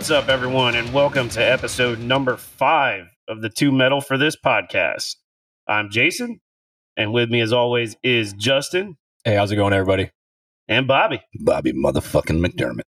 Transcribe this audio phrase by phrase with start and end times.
[0.00, 4.34] What's up, everyone, and welcome to episode number five of the Two Metal for This
[4.34, 5.16] podcast.
[5.68, 6.40] I'm Jason,
[6.96, 10.10] and with me, as always, is Justin Hey, how's it going, everybody?
[10.66, 11.20] and Bobby.
[11.40, 12.84] Bobby motherfucking McDermott.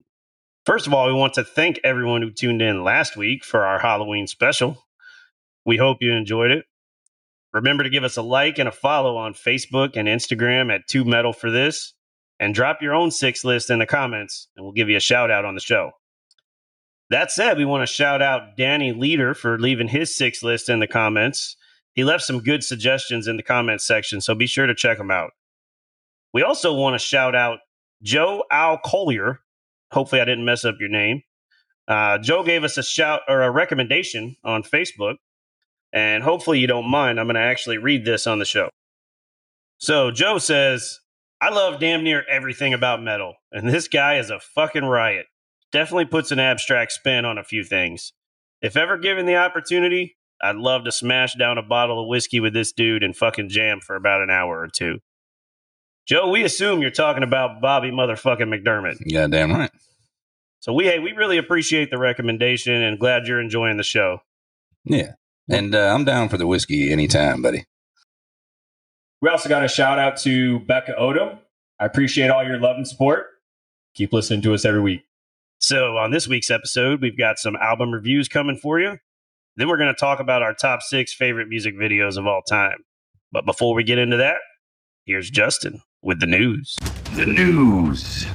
[0.67, 3.79] First of all, we want to thank everyone who tuned in last week for our
[3.79, 4.85] Halloween special.
[5.65, 6.67] We hope you enjoyed it.
[7.55, 11.07] Remember to give us a like and a follow on Facebook and Instagram at Two
[11.07, 11.95] Metal for This,
[12.39, 15.31] and drop your own six list in the comments, and we'll give you a shout
[15.31, 15.93] out on the show.
[17.11, 20.79] That said, we want to shout out Danny Leader for leaving his six list in
[20.79, 21.57] the comments.
[21.95, 25.11] He left some good suggestions in the comments section, so be sure to check them
[25.11, 25.31] out.
[26.35, 27.61] We also want to shout out
[28.03, 29.41] Joe Al Collier.
[29.91, 31.23] Hopefully, I didn't mess up your name.
[31.89, 35.17] Uh, Joe gave us a shout or a recommendation on Facebook,
[35.93, 37.19] and hopefully, you don't mind.
[37.19, 38.69] I'm going to actually read this on the show.
[39.79, 41.01] So, Joe says,
[41.41, 45.27] I love damn near everything about metal, and this guy is a fucking riot.
[45.73, 48.13] Definitely puts an abstract spin on a few things.
[48.63, 52.55] If ever given the opportunity, I'd love to smash down a bottle of whiskey with
[52.55, 55.01] this dude and fucking jam for about an hour or two.
[56.07, 58.97] Joe, we assume you're talking about Bobby motherfucking McDermott.
[59.05, 59.71] Yeah, Goddamn right.
[60.61, 64.21] So we hey, we really appreciate the recommendation and glad you're enjoying the show.
[64.85, 65.13] Yeah.
[65.49, 67.65] And uh, I'm down for the whiskey anytime, buddy.
[69.21, 71.39] We also got a shout out to Becca Odom.
[71.79, 73.27] I appreciate all your love and support.
[73.95, 75.08] Keep listening to us every week.
[75.61, 78.97] So on this week's episode, we've got some album reviews coming for you.
[79.57, 82.85] Then we're going to talk about our top six favorite music videos of all time.
[83.33, 84.37] But before we get into that,
[85.05, 86.77] here's Justin with the news.
[87.17, 88.27] The news.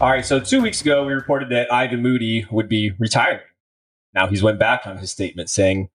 [0.00, 3.40] All right, so two weeks ago, we reported that Ivan Moody would be retiring.
[4.14, 5.88] Now he's went back on his statement, saying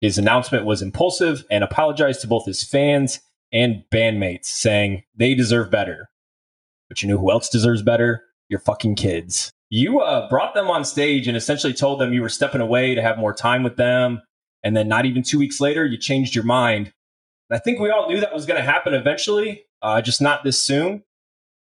[0.00, 3.20] his announcement was impulsive and apologized to both his fans
[3.52, 6.10] and bandmates, saying they deserve better.
[6.88, 8.24] But you know who else deserves better?
[8.48, 9.52] Your fucking kids.
[9.70, 13.00] You uh, brought them on stage and essentially told them you were stepping away to
[13.00, 14.20] have more time with them.
[14.62, 16.92] And then not even two weeks later, you changed your mind.
[17.48, 20.44] And I think we all knew that was going to happen eventually, uh, just not
[20.44, 21.04] this soon.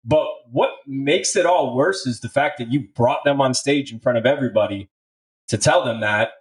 [0.04, 3.92] But what makes it all worse is the fact that you brought them on stage
[3.92, 4.90] in front of everybody
[5.50, 6.32] to tell them that,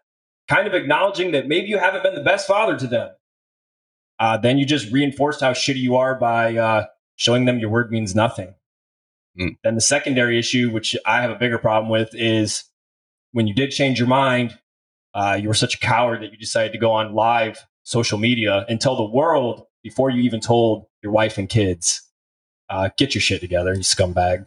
[0.48, 3.10] kind of acknowledging that maybe you haven't been the best father to them.
[4.18, 6.86] Uh, then you just reinforced how shitty you are by uh,
[7.16, 8.54] showing them your word means nothing.
[9.38, 9.56] Mm.
[9.62, 12.64] Then the secondary issue, which I have a bigger problem with, is
[13.32, 14.58] when you did change your mind,
[15.14, 18.66] uh, you were such a coward that you decided to go on live social media
[18.68, 22.02] and tell the world before you even told your wife and kids,
[22.68, 24.46] uh, get your shit together, you scumbag.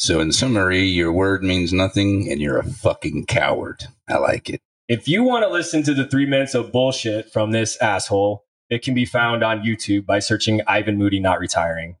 [0.00, 3.82] So, in summary, your word means nothing and you're a fucking coward.
[4.08, 4.60] I like it.
[4.86, 8.82] If you want to listen to the three minutes of bullshit from this asshole, it
[8.82, 11.96] can be found on YouTube by searching Ivan Moody not retiring.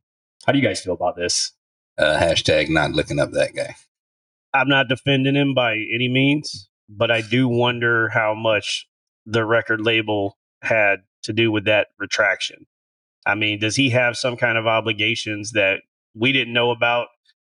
[0.46, 1.52] How do you guys feel about this?
[1.98, 3.74] Uh, hashtag not looking up that guy.
[4.54, 8.86] I'm not defending him by any means, but I do wonder how much
[9.26, 12.66] the record label had to do with that retraction.
[13.26, 15.80] I mean, does he have some kind of obligations that
[16.14, 17.08] we didn't know about?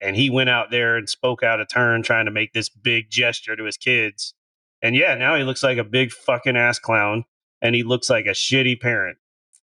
[0.02, 3.10] And he went out there and spoke out of turn trying to make this big
[3.10, 4.34] gesture to his kids.
[4.82, 7.26] And yeah, now he looks like a big fucking ass clown
[7.62, 9.18] and he looks like a shitty parent.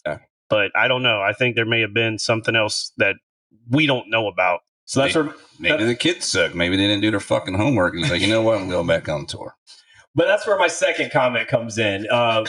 [0.04, 0.18] Yeah.
[0.50, 1.22] But I don't know.
[1.22, 3.16] I think there may have been something else that
[3.70, 4.60] we don't know about.
[4.84, 6.54] So that's where, Maybe the kids suck.
[6.54, 7.94] Maybe they didn't do their fucking homework.
[7.94, 8.60] He's like, you know what?
[8.60, 9.56] I'm going back on tour.
[10.14, 12.06] but that's where my second comment comes in.
[12.10, 12.44] Uh,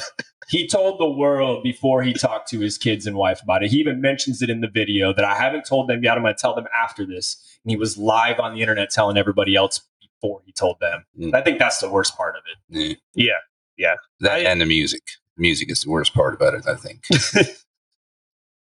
[0.49, 3.71] he told the world before he talked to his kids and wife about it.
[3.71, 6.15] He even mentions it in the video that I haven't told them yet.
[6.15, 7.43] I'm going to tell them after this.
[7.67, 9.81] And he was live on the internet telling everybody else
[10.21, 11.03] before he told them.
[11.19, 11.35] Mm.
[11.35, 12.97] I think that's the worst part of it.
[13.13, 13.33] Yeah.
[13.75, 13.95] Yeah.
[14.21, 15.01] That I- and the music.
[15.35, 17.05] Music is the worst part about it, I think.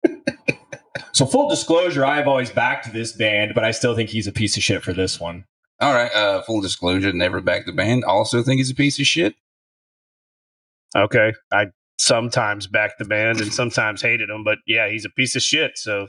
[1.13, 4.56] So full disclosure, I've always backed this band, but I still think he's a piece
[4.57, 5.45] of shit for this one.
[5.79, 6.13] All right.
[6.13, 8.03] Uh, full disclosure, never backed the band.
[8.03, 9.35] Also think he's a piece of shit.
[10.95, 11.33] Okay.
[11.51, 15.41] I sometimes backed the band and sometimes hated him, but yeah, he's a piece of
[15.41, 15.77] shit.
[15.77, 16.07] So,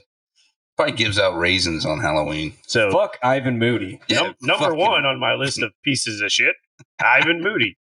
[0.85, 2.55] Probably gives out raisins on Halloween.
[2.67, 4.01] so Fuck Ivan Moody.
[4.09, 6.55] Yeah, num- number fucking- one on my list of pieces of shit,
[6.99, 7.77] Ivan Moody.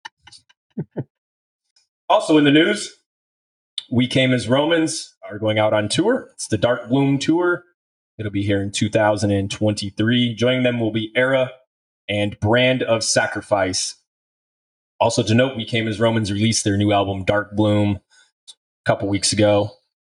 [2.08, 2.93] Also in the news,
[3.88, 6.31] We Came as Romans are going out on tour.
[6.32, 7.62] It's the Dark Bloom tour.
[8.19, 10.35] It'll be here in 2023.
[10.35, 11.53] Joining them will be Era
[12.08, 13.94] and Brand of Sacrifice.
[14.99, 18.00] Also to note, We Came as Romans released their new album Dark Bloom
[18.49, 19.70] a couple weeks ago.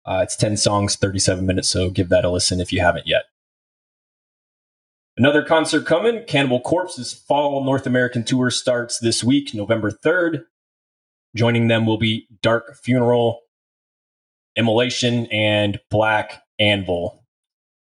[0.05, 3.23] Uh, it's 10 songs, 37 minutes, so give that a listen if you haven't yet.
[5.17, 6.23] Another concert coming.
[6.25, 10.43] Cannibal Corpse's fall North American tour starts this week, November 3rd.
[11.35, 13.41] Joining them will be Dark Funeral,
[14.55, 17.23] Immolation, and Black Anvil.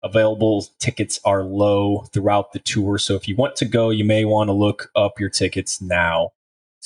[0.03, 4.25] Available tickets are low throughout the tour, so if you want to go, you may
[4.25, 6.31] want to look up your tickets now.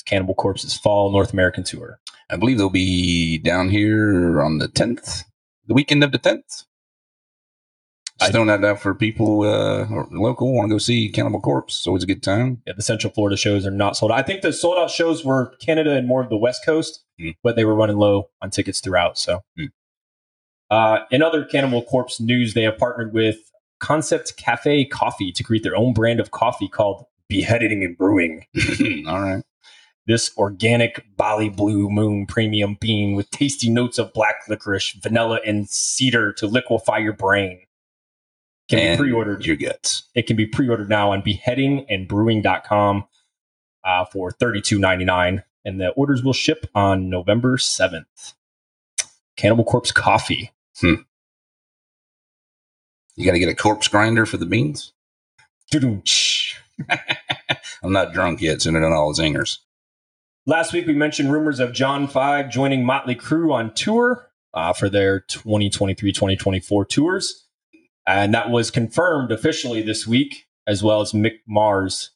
[0.07, 1.99] Cannibal Corpse's Fall North American Tour.
[2.29, 5.23] I believe they'll be down here on the 10th,
[5.67, 6.65] the weekend of the 10th.
[8.19, 11.39] Just I- throwing that out for people uh, or local want to go see Cannibal
[11.39, 11.75] Corpse.
[11.75, 12.61] So it's always a good time.
[12.65, 14.17] Yeah, the Central Florida shows are not sold out.
[14.17, 17.29] I think the sold out shows were Canada and more of the West Coast, Hmm.
[17.43, 19.17] but they were running low on tickets throughout.
[19.19, 19.65] So, Hmm.
[20.71, 23.37] uh, in other Cannibal Corpse news, they have partnered with
[23.79, 28.45] Concept Cafe Coffee to create their own brand of coffee called Beheading and Brewing.
[29.07, 29.43] All right.
[30.07, 35.69] This organic Bali Blue Moon premium bean with tasty notes of black licorice, vanilla, and
[35.69, 37.59] cedar to liquefy your brain.
[38.69, 39.45] Can and be pre-ordered.
[39.45, 40.03] Your guts.
[40.15, 43.05] It can be pre-ordered now on beheadingandbrewing.com
[43.83, 45.43] uh, for $32.99.
[45.65, 48.33] And the orders will ship on November 7th.
[49.35, 50.51] Cannibal Corpse Coffee.
[50.79, 50.95] Hmm.
[53.17, 54.93] You got to get a corpse grinder for the beans.
[56.89, 59.57] I'm not drunk yet, so I don't know all the zingers.
[60.49, 64.87] Last week we mentioned rumors of John Five joining Motley Crue on tour uh, for
[64.87, 67.45] their 2023-2024 tours.
[68.07, 72.11] And that was confirmed officially this week, as well as Mick Mars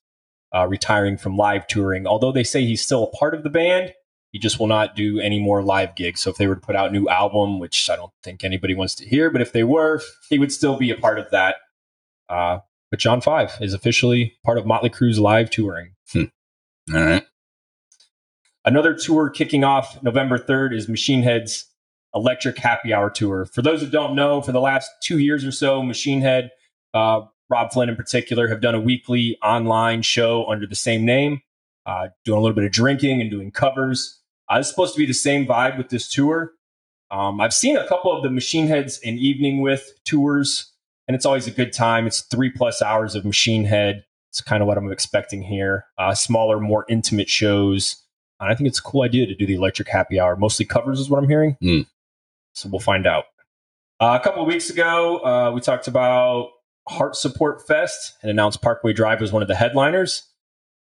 [0.56, 2.08] uh, retiring from live touring.
[2.08, 3.94] Although they say he's still a part of the band,
[4.32, 6.22] he just will not do any more live gigs.
[6.22, 8.74] So if they were to put out a new album, which I don't think anybody
[8.74, 10.00] wants to hear, but if they were,
[10.30, 11.56] he would still be a part of that.
[12.30, 15.96] Uh, but John Five is officially part of Motley Crue's live touring.
[16.94, 17.26] All right.
[18.64, 21.66] Another tour kicking off November 3rd is Machine Head's
[22.14, 23.46] Electric Happy Hour Tour.
[23.46, 26.52] For those that don't know, for the last two years or so, Machine Head,
[26.94, 31.42] uh, Robb Flynn in particular, have done a weekly online show under the same name,
[31.88, 34.20] uh, doing a little bit of drinking and doing covers.
[34.48, 36.52] Uh, it's supposed to be the same vibe with this tour.
[37.10, 40.72] Um, I've seen a couple of the Machine Heads in evening with tours,
[41.08, 42.06] and it's always a good time.
[42.06, 44.06] It's three plus hours of Machine Head.
[44.30, 45.86] It's kind of what I'm expecting here.
[45.98, 47.98] Uh, smaller, more intimate shows.
[48.42, 50.36] And I think it's a cool idea to do the electric happy hour.
[50.36, 51.58] Mostly covers is what I'm hearing.
[51.62, 51.86] Mm.
[52.54, 53.26] So we'll find out.
[54.00, 56.50] Uh, a couple of weeks ago, uh, we talked about
[56.90, 60.24] Heart Support Fest and announced Parkway Drive as one of the headliners.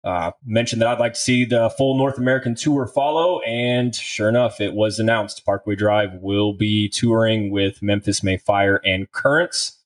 [0.03, 4.29] Uh, mentioned that I'd like to see the full North American tour follow, and sure
[4.29, 5.43] enough, it was announced.
[5.43, 9.77] Parkway Drive will be touring with Memphis May Fire and Currents.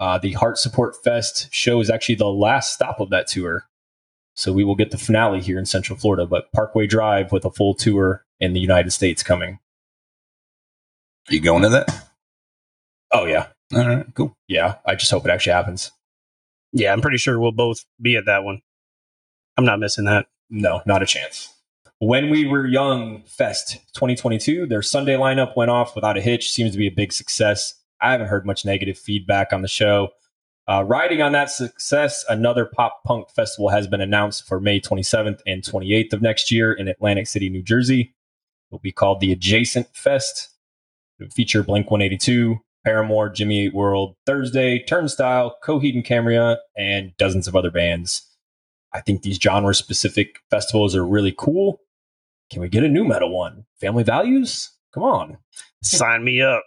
[0.00, 3.68] Uh, the Heart Support Fest show is actually the last stop of that tour.
[4.38, 7.50] So we will get the finale here in Central Florida, but Parkway Drive with a
[7.50, 9.58] full tour in the United States coming.
[11.28, 12.06] Are you going to that?
[13.10, 13.48] Oh, yeah.
[13.74, 14.06] All right.
[14.14, 14.36] Cool.
[14.46, 14.76] Yeah.
[14.86, 15.90] I just hope it actually happens.
[16.72, 18.60] Yeah, I'm pretty sure we'll both be at that one.
[19.56, 20.26] I'm not missing that.
[20.48, 21.52] No, not a chance.
[21.98, 26.52] When We Were Young Fest 2022, their Sunday lineup went off without a hitch.
[26.52, 27.74] Seems to be a big success.
[28.00, 30.10] I haven't heard much negative feedback on the show.
[30.68, 35.40] Uh, riding on that success, another pop punk festival has been announced for May 27th
[35.46, 38.00] and 28th of next year in Atlantic City, New Jersey.
[38.00, 40.50] It will be called the Adjacent Fest.
[41.18, 47.16] It will feature Blink 182, Paramore, Jimmy Eat World, Thursday, Turnstile, Coheed and Cambria, and
[47.16, 48.26] dozens of other bands.
[48.92, 51.80] I think these genre specific festivals are really cool.
[52.50, 53.64] Can we get a nu metal one?
[53.80, 54.70] Family Values?
[54.92, 55.38] Come on.
[55.82, 56.62] Sign me up.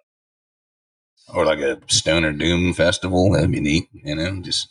[1.33, 3.31] Or like a Stoner Doom festival.
[3.31, 3.87] That'd be neat.
[3.93, 4.69] You know, just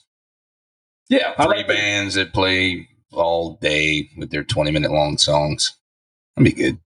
[1.09, 1.77] Yeah, three like that.
[1.77, 5.77] bands that play all day with their 20 minute long songs.
[6.37, 6.79] That'd be good.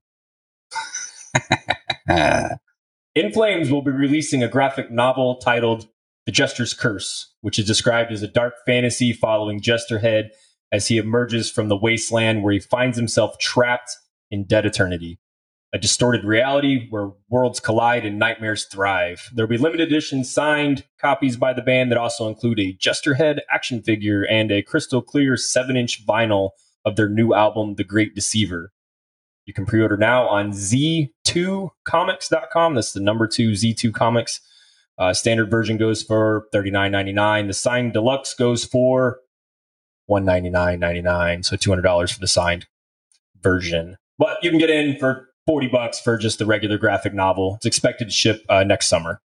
[3.15, 5.87] In Flames will be releasing a graphic novel titled
[6.25, 10.31] The Jester's Curse, which is described as a dark fantasy following Jesterhead
[10.71, 13.91] as he emerges from the wasteland where he finds himself trapped
[14.31, 15.19] in dead eternity.
[15.73, 19.29] A distorted reality where worlds collide and nightmares thrive.
[19.33, 23.41] There will be limited edition signed copies by the band that also include a Jesterhead
[23.51, 26.51] action figure and a crystal clear 7 inch vinyl
[26.85, 28.71] of their new album, The Great Deceiver.
[29.45, 32.75] You can pre order now on Z2comics.com.
[32.75, 34.41] That's the number two, Z2 Comics.
[34.97, 37.47] Uh, standard version goes for $39.99.
[37.47, 39.19] The signed deluxe goes for
[40.09, 41.45] $199.99.
[41.45, 42.65] So $200 for the signed
[43.41, 43.97] version.
[44.17, 47.55] But you can get in for 40 bucks for just the regular graphic novel.
[47.55, 49.21] It's expected to ship uh, next summer.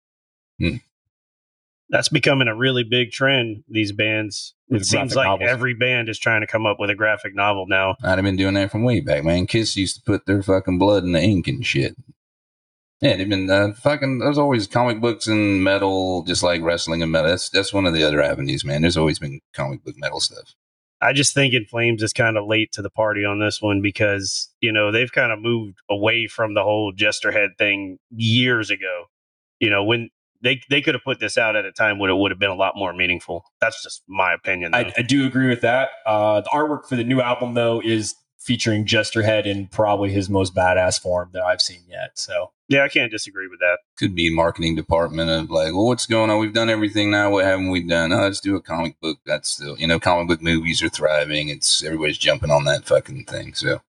[1.90, 3.64] That's becoming a really big trend.
[3.68, 4.54] These bands.
[4.68, 5.48] With it seems like novels.
[5.48, 7.96] every band is trying to come up with a graphic novel now.
[8.02, 9.46] I'd have been doing that from way back, man.
[9.46, 11.94] Kiss used to put their fucking blood in the ink and shit.
[13.00, 14.20] Yeah, they've been uh, fucking.
[14.20, 17.30] There's always comic books and metal, just like wrestling and metal.
[17.30, 18.80] That's that's one of the other avenues, man.
[18.80, 20.54] There's always been comic book metal stuff.
[21.04, 23.82] I just think In Flames is kind of late to the party on this one
[23.82, 29.04] because, you know, they've kind of moved away from the whole Jesterhead thing years ago.
[29.60, 30.08] You know, when
[30.40, 32.50] they they could have put this out at a time when it would have been
[32.50, 33.44] a lot more meaningful.
[33.60, 34.74] That's just my opinion.
[34.74, 35.90] I, I do agree with that.
[36.06, 40.54] Uh, the artwork for the new album, though, is featuring Jesterhead in probably his most
[40.54, 42.18] badass form that I've seen yet.
[42.18, 43.78] So yeah, I can't disagree with that.
[43.98, 46.38] Could be marketing department of like, well, what's going on?
[46.38, 47.30] We've done everything now.
[47.30, 48.12] What haven't we done?
[48.12, 49.18] Oh, let's do a comic book.
[49.26, 51.48] That's still, you know, comic book movies are thriving.
[51.48, 53.54] It's everybody's jumping on that fucking thing.
[53.54, 53.82] So,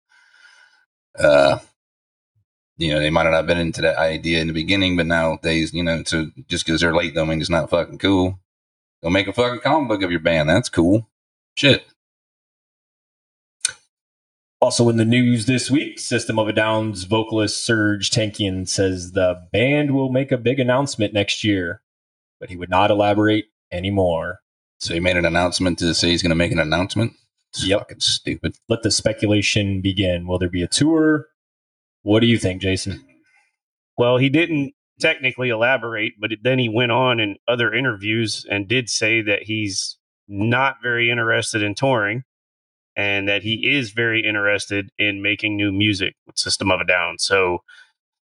[1.19, 1.59] uh,
[2.77, 5.73] you know, they might not have been into that idea in the beginning, but nowadays,
[5.73, 8.39] you know, so just because they're late, don't mean it's not fucking cool.
[9.03, 10.49] Go make a fucking comic book of your band.
[10.49, 11.07] That's cool.
[11.55, 11.85] Shit.
[14.63, 19.45] Also in the news this week, System of a Down's vocalist Serj Tankian says the
[19.51, 21.81] band will make a big announcement next year,
[22.39, 24.39] but he would not elaborate anymore.
[24.79, 27.11] So he made an announcement to say he's going to make an announcement.
[27.49, 27.79] It's Yep.
[27.79, 28.55] fucking stupid.
[28.69, 30.27] Let the speculation begin.
[30.27, 31.27] Will there be a tour?
[32.03, 33.03] What do you think, Jason?
[33.97, 38.89] Well, he didn't technically elaborate, but then he went on in other interviews and did
[38.89, 39.97] say that he's
[40.29, 42.23] not very interested in touring
[42.95, 47.17] and that he is very interested in making new music with System of a Down.
[47.19, 47.59] So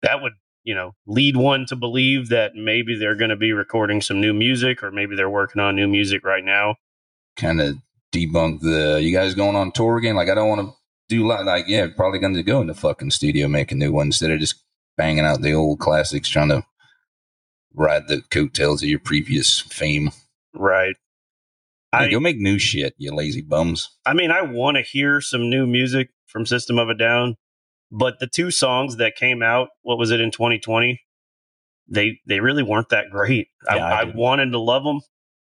[0.03, 0.33] that would,
[0.65, 4.33] you know, lead one to believe that maybe they're going to be recording some new
[4.33, 6.77] music or maybe they're working on new music right now.
[7.37, 7.77] Kind of
[8.13, 10.17] debunk the, you guys going on tour again?
[10.17, 10.75] Like, I don't want to
[11.09, 14.07] do like, like, yeah, probably going to go in the fucking studio, making new one
[14.07, 14.63] instead of just
[14.97, 16.65] banging out the old classics, trying to
[17.75, 20.11] ride the coattails of your previous fame.
[20.55, 20.97] Right.
[21.93, 23.91] I- go make new shit, you lazy bums.
[24.05, 27.37] I mean, I want to hear some new music from System of a Down,
[27.91, 31.01] but the two songs that came out, what was it in 2020?
[31.89, 33.49] They they really weren't that great.
[33.69, 34.17] I, Yeah, I I, didn't.
[34.17, 35.01] wanted to love them,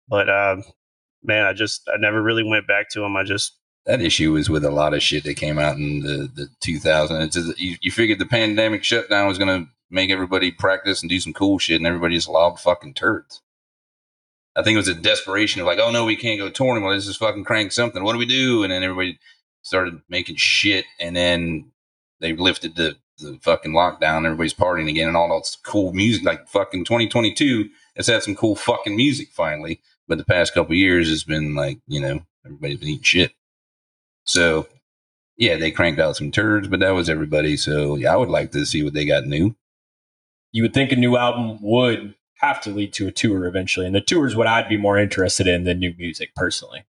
[0.08, 0.56] but uh,
[1.22, 3.16] man, I just I never really went back to them.
[3.16, 6.28] I just That issue is with a lot of shit that came out in the,
[6.32, 7.24] the 2000s.
[7.24, 11.10] It's just, you, you figured the pandemic shutdown was going to make everybody practice and
[11.10, 13.42] do some cool shit, and everybody just lobbed fucking turds.
[14.58, 16.82] I think it was a desperation of like, oh no, we can't go touring.
[16.82, 18.02] Well, let's just fucking crank something.
[18.02, 18.64] What do we do?
[18.64, 19.20] And then everybody
[19.62, 21.70] started making shit, and then
[22.20, 24.24] they lifted the, the fucking lockdown.
[24.24, 26.24] Everybody's partying again, and all that cool music.
[26.24, 29.80] Like fucking 2022 has had some cool fucking music finally.
[30.08, 33.32] But the past couple years has been like, you know, everybody's been eating shit.
[34.24, 34.66] So,
[35.36, 37.56] yeah, they cranked out some turds, but that was everybody.
[37.56, 39.54] So, yeah, I would like to see what they got new.
[40.50, 43.94] You would think a new album would have to lead to a tour eventually, and
[43.94, 46.84] the tour is what I'd be more interested in than new music personally.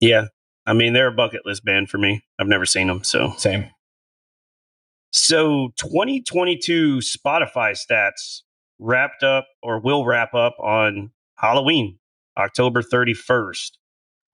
[0.00, 0.26] yeah.
[0.66, 2.22] I mean, they're a bucket list band for me.
[2.38, 3.70] I've never seen them, so Same.
[5.10, 8.42] So 2022 Spotify stats
[8.78, 11.98] wrapped up or will wrap up on Halloween,
[12.36, 13.70] October 31st.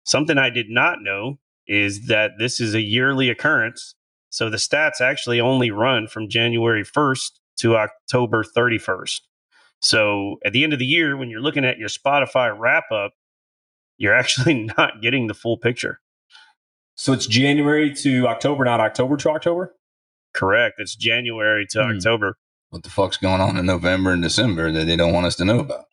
[0.04, 3.94] Something I did not know is that this is a yearly occurrence.
[4.30, 9.20] So the stats actually only run from January 1st to October 31st.
[9.84, 13.12] So at the end of the year, when you're looking at your Spotify wrap up,
[13.98, 16.00] you're actually not getting the full picture.
[16.96, 19.74] So it's January to October, not October to October.
[20.32, 20.76] Correct.
[20.78, 21.96] It's January to Hmm.
[21.96, 22.38] October.
[22.70, 25.44] What the fuck's going on in November and December that they don't want us to
[25.44, 25.84] know about?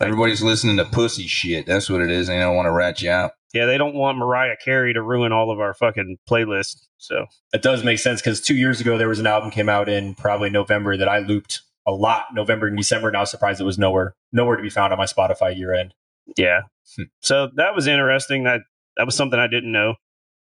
[0.00, 1.66] Everybody's listening to pussy shit.
[1.66, 2.28] That's what it is.
[2.28, 3.32] They don't want to rat you out.
[3.52, 6.86] Yeah, they don't want Mariah Carey to ruin all of our fucking playlist.
[6.96, 9.88] So it does make sense because two years ago there was an album came out
[9.88, 11.60] in probably November that I looped
[11.90, 13.08] a lot November and December.
[13.08, 15.74] And I was surprised it was nowhere nowhere to be found on my Spotify year
[15.74, 15.94] end.
[16.36, 16.60] yeah,
[16.96, 17.04] Hmm.
[17.20, 18.44] so that was interesting.
[18.44, 18.60] That
[18.96, 19.94] that was something I didn't know.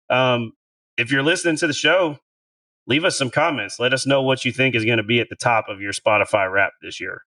[0.09, 0.53] Um,
[0.97, 2.19] if you're listening to the show,
[2.87, 3.79] leave us some comments.
[3.79, 5.93] Let us know what you think is going to be at the top of your
[5.93, 7.21] Spotify rap this year.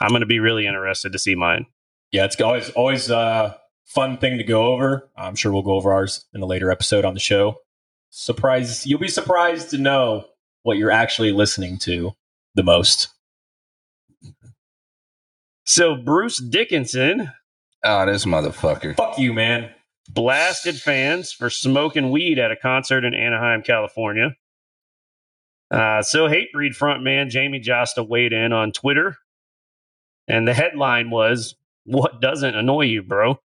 [0.00, 1.66] I'm going to be really interested to see mine.
[2.10, 5.08] Yeah, it's always always a fun thing to go over.
[5.16, 7.56] I'm sure we'll go over ours in a later episode on the show.
[8.10, 8.86] Surprise!
[8.86, 10.26] You'll be surprised to know
[10.64, 12.12] what you're actually listening to
[12.54, 13.08] the most.
[15.72, 17.32] So Bruce Dickinson
[17.82, 18.94] Oh, this motherfucker.
[18.94, 19.70] Fuck you, man.
[20.06, 24.36] blasted fans for smoking weed at a concert in Anaheim, California.
[25.70, 29.16] Uh, so, Hatebreed frontman Jamey Jasta weighed in on Twitter,
[30.28, 31.54] and the headline was,
[31.86, 33.40] What doesn't annoy you, bro?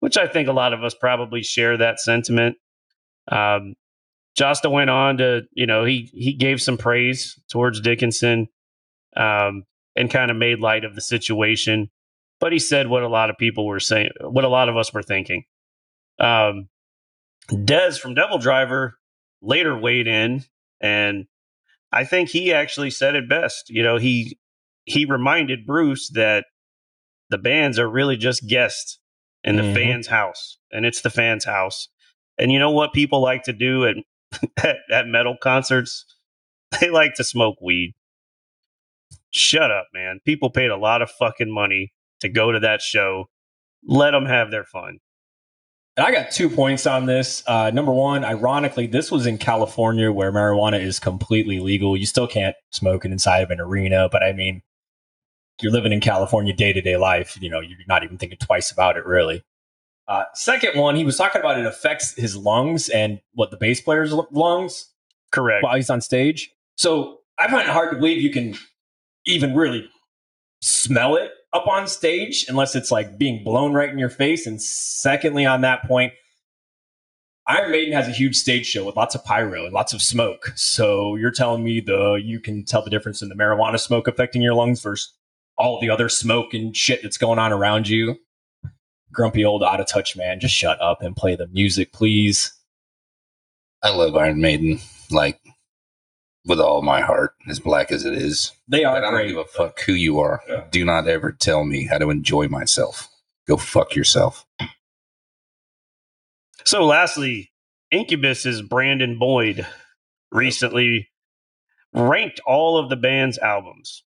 [0.00, 2.56] Which I think a lot of us probably share that sentiment.
[3.30, 3.74] Um,
[4.40, 8.48] Jasta went on to, you know, he, he gave some praise towards Dickinson
[9.18, 9.64] um,
[9.96, 11.90] and kind of made light of the situation.
[12.40, 14.92] But he said what a lot of people were saying, what a lot of us
[14.92, 15.44] were thinking.
[16.18, 16.68] Um,
[17.50, 18.98] Dez from Devil Driver
[19.40, 20.44] later weighed in,
[20.80, 21.26] and
[21.90, 23.68] I think he actually said it best.
[23.68, 24.38] You know, he
[24.84, 26.46] he reminded Bruce that
[27.30, 28.98] the bands are really just guests
[29.44, 29.74] in the Mhm.
[29.74, 31.88] fans' house, and it's the fans' house.
[32.38, 33.96] And you know what people like to do at
[34.64, 36.04] at, at metal concerts?
[36.80, 37.94] They like to smoke weed.
[39.32, 40.20] Shut up, man.
[40.24, 43.26] People paid a lot of fucking money to go to that show.
[43.84, 44.98] Let them have their fun.
[45.96, 47.42] And I got two points on this.
[47.46, 51.96] Uh, number one, ironically, this was in California where marijuana is completely legal.
[51.96, 54.62] You still can't smoke it inside of an arena, but I mean,
[55.60, 57.36] you're living in California day to day life.
[57.40, 59.42] You know, you're not even thinking twice about it, really.
[60.08, 63.80] Uh, second one, he was talking about it affects his lungs and what the bass
[63.80, 64.90] player's lungs
[65.30, 65.62] Correct.
[65.62, 66.50] while he's on stage.
[66.76, 68.56] So I find it hard to believe you can
[69.26, 69.88] even really
[70.60, 74.46] smell it up on stage unless it's like being blown right in your face.
[74.46, 76.12] And secondly, on that point,
[77.46, 80.52] Iron Maiden has a huge stage show with lots of pyro and lots of smoke.
[80.54, 84.42] So you're telling me the you can tell the difference in the marijuana smoke affecting
[84.42, 85.12] your lungs versus
[85.58, 88.16] all the other smoke and shit that's going on around you.
[89.12, 92.52] Grumpy old out of touch man, just shut up and play the music, please.
[93.82, 95.40] I love Iron Maiden, like
[96.44, 98.52] with all my heart, as black as it is.
[98.68, 99.28] They are I don't great.
[99.28, 100.42] give a fuck who you are.
[100.48, 100.64] Yeah.
[100.70, 103.08] Do not ever tell me how to enjoy myself.
[103.46, 104.44] Go fuck yourself.
[106.64, 107.52] So, lastly,
[107.90, 109.66] Incubus's Brandon Boyd
[110.30, 111.08] recently
[111.92, 114.04] ranked all of the band's albums.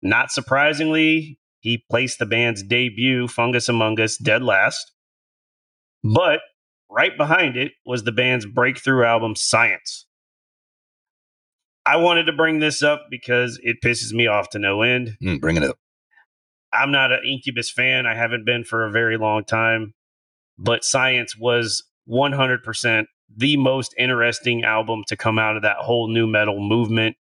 [0.00, 4.92] Not surprisingly, he placed the band's debut, Fungus Among Us, dead last.
[6.02, 6.40] But
[6.90, 10.06] right behind it was the band's breakthrough album, Science.
[11.84, 15.16] I wanted to bring this up because it pisses me off to no end.
[15.22, 15.78] Mm, bring it up.
[16.72, 18.06] I'm not an Incubus fan.
[18.06, 19.94] I haven't been for a very long time,
[20.58, 26.26] but Science was 100% the most interesting album to come out of that whole nu
[26.26, 27.16] metal movement.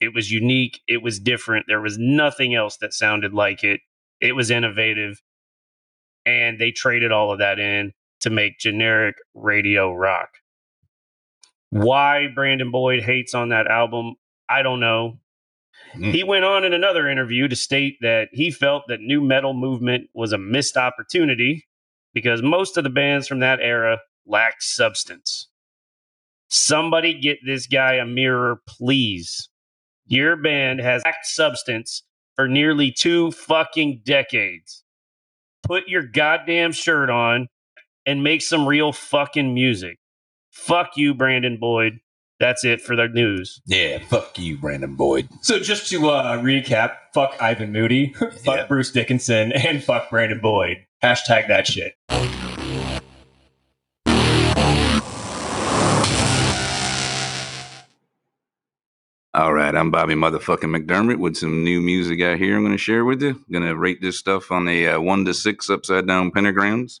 [0.00, 1.66] It was unique, it was different.
[1.68, 3.80] There was nothing else that sounded like it.
[4.20, 5.22] It was innovative,
[6.26, 10.30] and they traded all of that in to make generic radio rock.
[11.72, 15.20] Why Brandon Boyd hates on that album, I don't know.
[15.94, 16.12] Mm.
[16.12, 20.10] He went on in another interview to state that he felt that nu metal movement
[20.12, 21.66] was a missed opportunity
[22.12, 25.48] because most of the bands from that era lacked substance.
[26.48, 29.48] Somebody get this guy a mirror, please.
[30.04, 32.02] Your band has lacked substance
[32.36, 34.84] for nearly two fucking decades.
[35.62, 37.48] Put your goddamn shirt on
[38.04, 39.96] and make some real fucking music.
[40.52, 42.00] Fuck you, Brandon Boyd.
[42.38, 43.60] That's it for the news.
[43.66, 45.28] Yeah, fuck you, Brandon Boyd.
[45.40, 48.66] So just to uh, recap, fuck Ivan Moody, fuck Yeah.
[48.66, 50.78] Bruce Dickinson, and fuck Brandon Boyd.
[51.02, 51.94] Hashtag that shit.
[59.34, 62.78] All right, I'm Bobby motherfucking McDermott with some new music out here I'm going to
[62.78, 63.30] share with you.
[63.30, 67.00] I'm going to rate this stuff on a uh, 1 to 6 upside down pentagrams.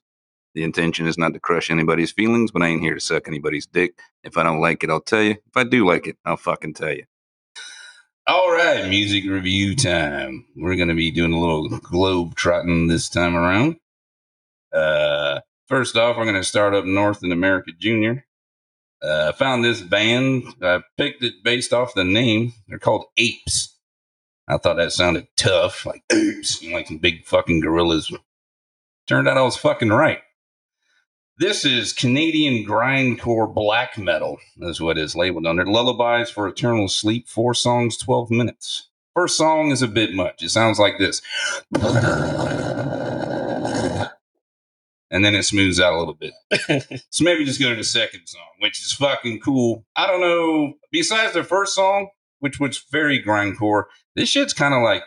[0.54, 3.66] The intention is not to crush anybody's feelings, but I ain't here to suck anybody's
[3.66, 3.98] dick.
[4.22, 5.32] If I don't like it, I'll tell you.
[5.32, 7.04] If I do like it, I'll fucking tell you.
[8.26, 10.44] All right, music review time.
[10.54, 13.76] We're going to be doing a little globe trotting this time around.
[14.72, 18.26] Uh, first off, we're going to start up north in America Junior.
[19.02, 20.44] Uh, found this band.
[20.62, 22.52] I picked it based off the name.
[22.68, 23.76] They're called Apes.
[24.46, 28.12] I thought that sounded tough, like apes, like some big fucking gorillas.
[29.08, 30.20] Turned out I was fucking right.
[31.38, 35.64] This is Canadian grindcore black metal, is what is labeled under.
[35.64, 38.90] Lullabies for Eternal Sleep, four songs, 12 minutes.
[39.14, 40.42] First song is a bit much.
[40.42, 41.22] It sounds like this.
[45.10, 46.32] And then it smooths out a little bit.
[47.10, 49.84] So maybe just go to the second song, which is fucking cool.
[49.96, 50.74] I don't know.
[50.90, 52.08] Besides the first song,
[52.40, 53.84] which was very grindcore,
[54.16, 55.02] this shit's kind of like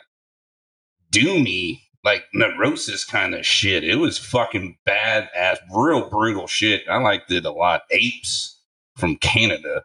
[1.12, 3.84] doomy, like neurosis kind of shit.
[3.84, 6.84] It was fucking bad ass, real brutal shit.
[6.88, 7.82] I liked it a lot.
[7.90, 8.62] Apes
[8.96, 9.84] from Canada,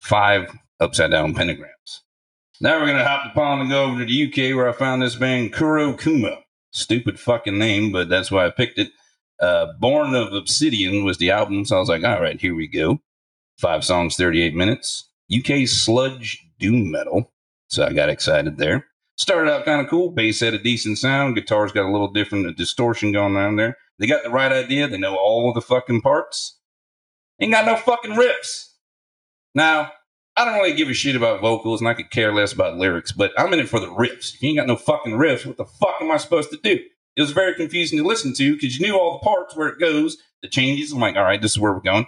[0.00, 2.00] five upside down pentagrams.
[2.60, 5.02] Now we're gonna hop the pond and go over to the UK where I found
[5.02, 6.40] this band Kuro Kuma.
[6.70, 8.90] Stupid fucking name, but that's why I picked it.
[9.40, 12.68] Uh, Born of Obsidian was the album, so I was like, all right, here we
[12.68, 13.00] go.
[13.58, 15.10] Five songs, 38 minutes.
[15.34, 17.32] UK sludge doom metal.
[17.68, 18.86] So I got excited there.
[19.16, 20.10] Started out kind of cool.
[20.10, 21.34] Bass had a decent sound.
[21.34, 23.76] Guitar's got a little different uh, distortion going on there.
[23.98, 24.88] They got the right idea.
[24.88, 26.58] They know all the fucking parts.
[27.40, 28.70] Ain't got no fucking riffs.
[29.54, 29.92] Now,
[30.36, 33.12] I don't really give a shit about vocals and I could care less about lyrics,
[33.12, 34.34] but I'm in it for the riffs.
[34.34, 36.80] If you ain't got no fucking riffs, what the fuck am I supposed to do?
[37.14, 39.78] It was very confusing to listen to because you knew all the parts where it
[39.78, 40.92] goes, the changes.
[40.92, 42.06] I'm like, all right, this is where we're going.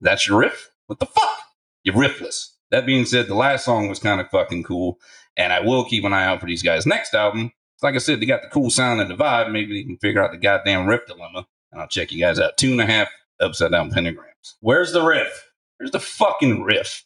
[0.00, 0.72] That's your riff?
[0.86, 1.38] What the fuck?
[1.84, 2.48] You're riffless.
[2.70, 4.98] That being said, the last song was kind of fucking cool,
[5.36, 7.52] and I will keep an eye out for these guys' next album.
[7.82, 9.52] Like I said, they got the cool sound and the vibe.
[9.52, 11.46] Maybe they can figure out the goddamn riff dilemma.
[11.70, 12.56] and I'll check you guys out.
[12.56, 13.08] Two and a half
[13.40, 14.54] upside down pentagrams.
[14.60, 15.50] Where's the riff?
[15.76, 17.04] Where's the fucking riff.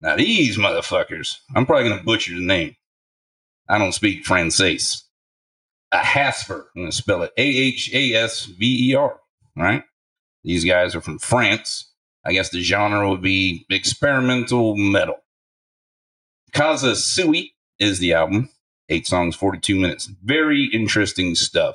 [0.00, 2.76] Now these motherfuckers, I'm probably gonna butcher the name.
[3.68, 5.02] I don't speak Francais.
[5.92, 6.64] Ahasver.
[6.76, 9.18] I'm gonna spell it A H A S V E R.
[9.56, 9.84] Right?
[10.44, 11.90] These guys are from France.
[12.24, 15.16] I guess the genre would be experimental metal.
[16.52, 18.50] Causa Sui is the album.
[18.88, 20.10] Eight songs, 42 minutes.
[20.22, 21.74] Very interesting stuff.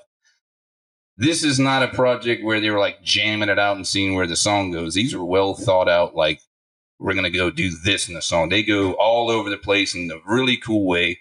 [1.16, 4.26] This is not a project where they were like jamming it out and seeing where
[4.26, 4.96] the song goes.
[4.96, 6.42] These are well thought out, like,
[6.98, 8.50] we're going to go do this in the song.
[8.50, 11.20] They go all over the place in a really cool way.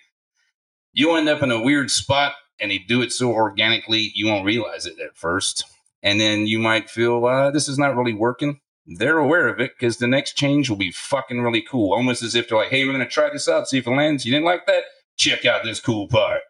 [0.92, 4.46] You end up in a weird spot and they do it so organically, you won't
[4.46, 5.64] realize it at first.
[6.02, 8.60] And then you might feel, uh, this is not really working.
[8.86, 11.94] They're aware of it because the next change will be fucking really cool.
[11.94, 13.90] Almost as if they're like, hey, we're going to try this out, see if it
[13.90, 14.24] lands.
[14.24, 14.84] You didn't like that?
[15.16, 16.40] Check out this cool part.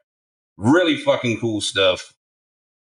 [0.56, 2.14] Really fucking cool stuff.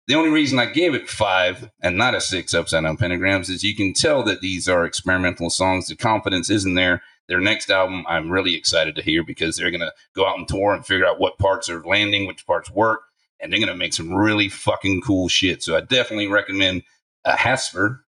[0.06, 3.62] The only reason I gave it five and not a six upside down pentagrams is
[3.62, 5.86] you can tell that these are experimental songs.
[5.86, 7.02] The confidence isn't there.
[7.28, 10.48] Their next album, I'm really excited to hear because they're going to go out and
[10.48, 13.02] tour and figure out what parts are landing, which parts work,
[13.38, 15.62] and they're going to make some really fucking cool shit.
[15.62, 16.82] So I definitely recommend
[17.24, 18.00] Ahasver.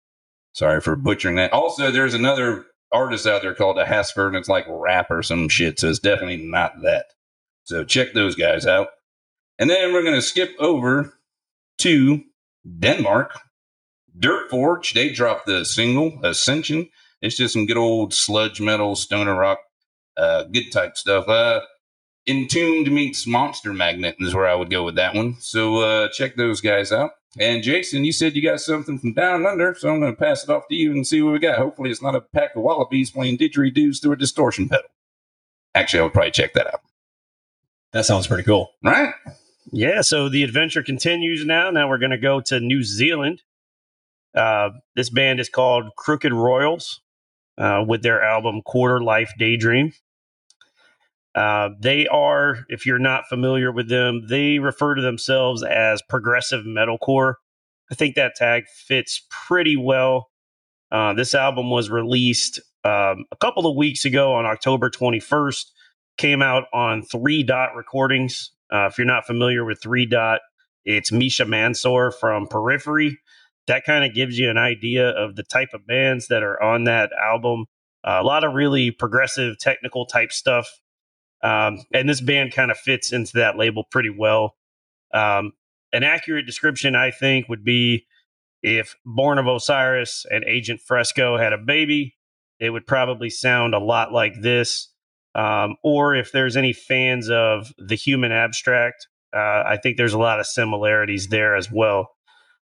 [0.53, 1.53] Sorry for butchering that.
[1.53, 5.47] Also, there's another artist out there called a Hasper, and it's like rap or some
[5.47, 5.79] shit.
[5.79, 7.05] So it's definitely not that.
[7.63, 8.89] So check those guys out.
[9.57, 11.13] And then we're going to skip over
[11.79, 12.23] to
[12.79, 13.39] Denmark.
[14.17, 16.89] Dirt Forge, they dropped the single Ascension.
[17.21, 19.59] It's just some good old sludge metal, stoner rock,
[20.17, 21.29] uh, good type stuff.
[21.29, 21.61] Uh,
[22.27, 25.35] Entombed meets Monster Magnet is where I would go with that one.
[25.39, 27.11] So uh, check those guys out.
[27.39, 30.43] And Jason, you said you got something from down under, so I'm going to pass
[30.43, 31.57] it off to you and see what we got.
[31.57, 34.89] Hopefully, it's not a pack of wallabies playing didgeridoos through a distortion pedal.
[35.73, 36.81] Actually, I would probably check that out.
[37.93, 38.71] That sounds pretty cool.
[38.83, 39.13] Right?
[39.71, 41.71] Yeah, so the adventure continues now.
[41.71, 43.41] Now we're going to go to New Zealand.
[44.35, 47.01] Uh, this band is called Crooked Royals
[47.57, 49.93] uh, with their album Quarter Life Daydream.
[51.33, 56.65] Uh, they are, if you're not familiar with them, they refer to themselves as progressive
[56.65, 57.35] metalcore.
[57.89, 60.29] I think that tag fits pretty well.
[60.91, 65.65] Uh, this album was released um, a couple of weeks ago on October 21st.
[66.17, 68.51] Came out on Three Dot Recordings.
[68.71, 70.41] Uh, if you're not familiar with Three Dot,
[70.83, 73.19] it's Misha Mansour from Periphery.
[73.67, 76.85] That kind of gives you an idea of the type of bands that are on
[76.85, 77.65] that album.
[78.03, 80.80] Uh, a lot of really progressive, technical type stuff.
[81.43, 84.55] Um, and this band kind of fits into that label pretty well.
[85.13, 85.53] Um,
[85.93, 88.05] an accurate description, I think, would be
[88.63, 92.15] if Born of Osiris and Agent Fresco had a baby,
[92.59, 94.89] it would probably sound a lot like this.
[95.33, 100.19] Um, or if there's any fans of the human abstract, uh, I think there's a
[100.19, 102.09] lot of similarities there as well.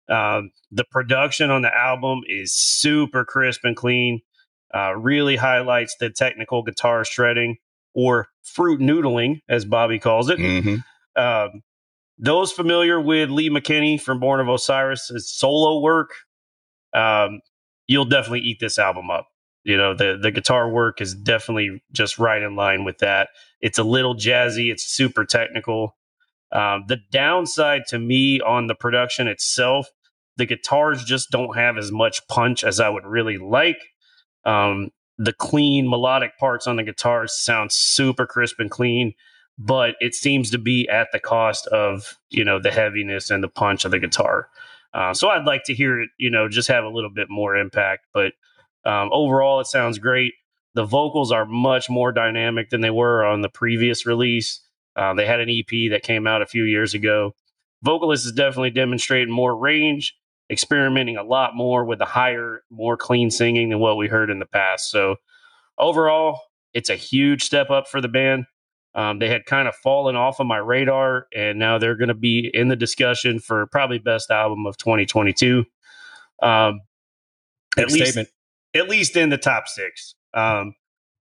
[0.09, 4.21] Um, the production on the album is super crisp and clean,
[4.75, 7.57] uh, really highlights the technical guitar shredding
[7.97, 10.39] or fruit noodling, as Bobby calls it.
[10.39, 10.77] Mm-hmm.
[11.21, 11.63] Um,
[12.19, 16.11] those familiar with Lee McKinney from Born of Osiris' solo work,
[16.95, 17.41] um,
[17.87, 19.27] you'll definitely eat this album up.
[19.65, 23.31] You know, the the guitar work is definitely just right in line with that.
[23.61, 25.97] It's a little jazzy, it's super technical.
[26.53, 29.89] Um, the downside to me on the production itself,
[30.37, 33.81] the guitars just don't have as much punch as I would really like.
[34.45, 39.15] Um, the clean melodic parts on the guitars sound super crisp and clean,
[39.59, 43.49] but it seems to be at the cost of you know the heaviness and the
[43.49, 44.49] punch of the guitar.
[44.93, 47.55] Uh, so I'd like to hear it, you know, just have a little bit more
[47.55, 48.07] impact.
[48.15, 48.33] But
[48.85, 50.33] um, overall, it sounds great.
[50.75, 54.61] The vocals are much more dynamic than they were on the previous release.
[54.95, 57.35] Uh, they had an EP that came out a few years ago.
[57.83, 60.17] Vocalist is definitely demonstrating more range,
[60.51, 64.39] experimenting a lot more with the higher, more clean singing than what we heard in
[64.39, 64.91] the past.
[64.91, 65.17] So
[65.79, 66.41] overall,
[66.73, 68.47] it's a huge step up for the band.
[68.95, 72.15] Um, they had kind of fallen off of my radar, and now they're going to
[72.15, 75.67] be in the discussion for probably best album of 2022.
[76.43, 76.81] Um,
[77.77, 78.29] at least, statement.
[78.75, 80.15] at least in the top six.
[80.33, 80.75] Um,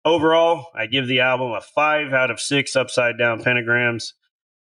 [0.04, 4.14] overall, I give the album a five out of six upside down pentagrams.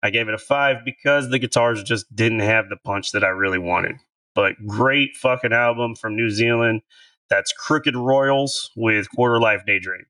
[0.04, 3.30] I gave it a five because the guitars just didn't have the punch that I
[3.30, 3.96] really wanted.
[4.40, 6.82] But great fucking album from New Zealand.
[7.30, 10.06] That's Crooked Royals with Quarter Life Daydream.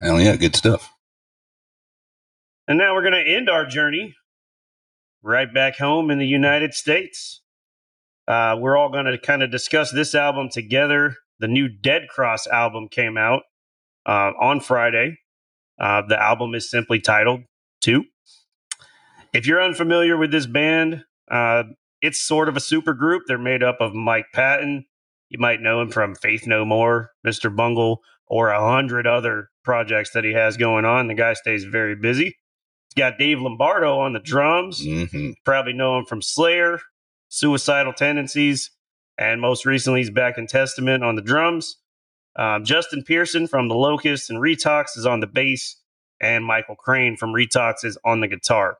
[0.00, 0.94] Hell yeah, good stuff.
[2.68, 4.14] And now we're going to end our journey
[5.20, 7.42] right back home in the United States.
[8.28, 11.16] Uh, we're all going to kind of discuss this album together.
[11.40, 13.42] The new Dead Cross album came out
[14.06, 15.18] uh, on Friday.
[15.76, 17.40] Uh, the album is simply titled
[17.80, 18.04] Two.
[19.32, 21.64] If you're unfamiliar with this band, uh,
[22.02, 23.22] it's sort of a super group.
[23.26, 24.84] They're made up of Mike Patton.
[25.30, 27.54] You might know him from Faith No More, Mr.
[27.54, 31.06] Bungle, or a hundred other projects that he has going on.
[31.06, 32.36] The guy stays very busy.
[32.94, 34.84] He's got Dave Lombardo on the drums.
[34.84, 36.80] hmm Probably know him from Slayer,
[37.28, 38.70] Suicidal Tendencies,
[39.16, 41.76] and most recently he's back in Testament on the drums.
[42.36, 45.80] Um, Justin Pearson from The Locust and Retox is on the bass,
[46.20, 48.78] and Michael Crain from Retox is on the guitar.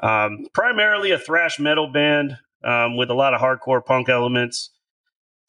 [0.00, 4.70] Um, primarily a thrash metal band um, with a lot of hardcore punk elements.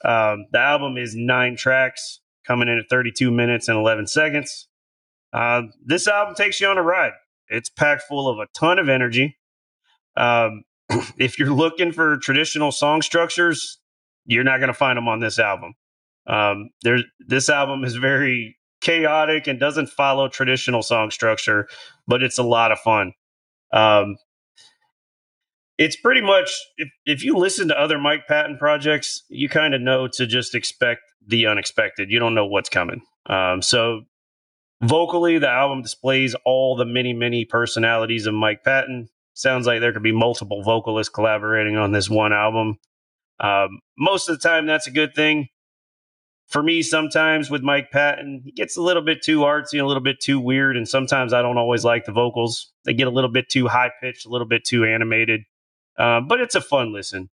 [0.06, 4.68] Um, the album is nine tracks, coming in at 32 minutes and 11 seconds.
[5.34, 7.12] Uh, this album takes you on a ride.
[7.50, 9.38] It's packed full of a ton of energy.
[10.16, 10.64] Um,
[11.18, 13.80] if you're looking for traditional song structures,
[14.26, 15.74] you're not going to find them on this album.
[16.28, 21.68] Um, there's this album is very chaotic and doesn't follow traditional song structure,
[22.08, 23.14] but it's a lot of fun.
[23.72, 24.18] Um,
[25.78, 29.82] it's pretty much if if you listen to other Mike Patton projects, you kind of
[29.82, 32.10] know to just expect the unexpected.
[32.10, 33.02] You don't know what's coming.
[33.28, 34.02] Um, so
[34.82, 39.10] vocally, the album displays all the many many personalities of Mike Patton.
[39.34, 42.78] Sounds like there could be multiple vocalists collaborating on this one album.
[43.40, 45.50] Um, most of the time, that's a good thing.
[46.48, 50.02] For me, sometimes with Mike Patton, he gets a little bit too artsy a little
[50.02, 52.72] bit too weird, and sometimes I don't always like the vocals.
[52.86, 55.42] They get a little bit too high pitched, a little bit too animated.
[55.98, 57.30] Uh, but it's a fun listen.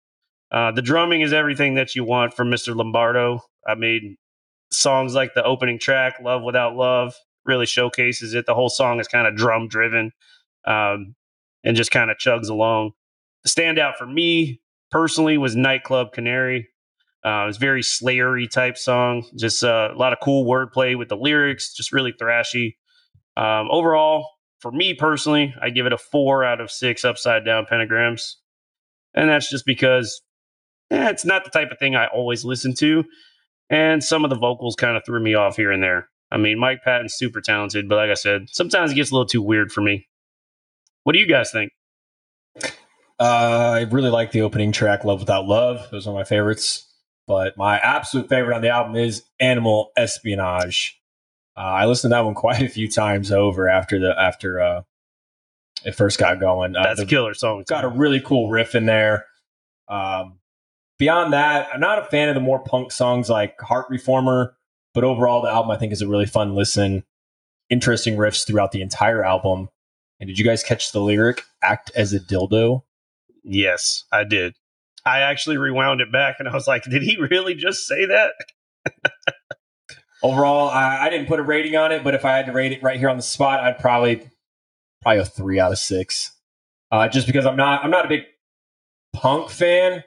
[0.52, 2.76] Uh, the drumming is everything that you want from Mr.
[2.76, 3.42] Lombardo.
[3.68, 4.18] I mean,
[4.72, 8.46] songs like the opening track, Love Without Love, really showcases it.
[8.46, 10.12] The whole song is kind of drum driven
[10.66, 11.16] um,
[11.64, 12.92] and just kind of chugs along.
[13.44, 16.70] The standout for me personally was Nightclub Canary.
[17.26, 19.26] Uh, it's very Slayery type song.
[19.36, 22.76] Just uh, a lot of cool wordplay with the lyrics, just really thrashy.
[23.38, 27.66] Um, overall, for me personally, I give it a four out of six upside down
[27.66, 28.36] pentagrams.
[29.14, 30.22] And that's just because
[30.92, 33.04] eh, it's not the type of thing I always listen to.
[33.70, 36.10] And some of the vocals kind of threw me off here and there.
[36.32, 39.28] I mean, Mike Patton's super talented, but like I said, sometimes it gets a little
[39.28, 40.08] too weird for me.
[41.04, 41.72] What do you guys think?
[43.20, 45.88] Uh, I really like the opening track, Love Without Love.
[45.92, 46.90] Those are my favorites.
[47.28, 51.00] But my absolute favorite on the album is Animal Espionage.
[51.56, 54.82] Uh, I listened to that one quite a few times over after the after uh,
[55.86, 56.76] it first got going.
[56.76, 57.62] Uh, That's a killer song.
[57.62, 59.26] it's got a really cool riff in there.
[59.88, 60.40] Um,
[61.00, 64.56] beyond that, I'm not a fan of the more punk songs like Heart Reformer,
[64.94, 67.04] but overall, the album I think is a really fun listen.
[67.70, 69.70] Interesting riffs throughout the entire album.
[70.20, 72.84] And did you guys catch the lyric "Act as a dildo"?
[73.44, 74.56] Yes, I did.
[75.06, 78.34] I actually rewound it back and I was like, did he really just say that?
[80.24, 82.72] Overall, I, I didn't put a rating on it, but if I had to rate
[82.72, 84.30] it right here on the spot, I'd probably
[85.04, 86.32] probably a three out of six.
[86.92, 88.22] Uh, just because I'm not I'm not a big
[89.14, 90.04] punk fan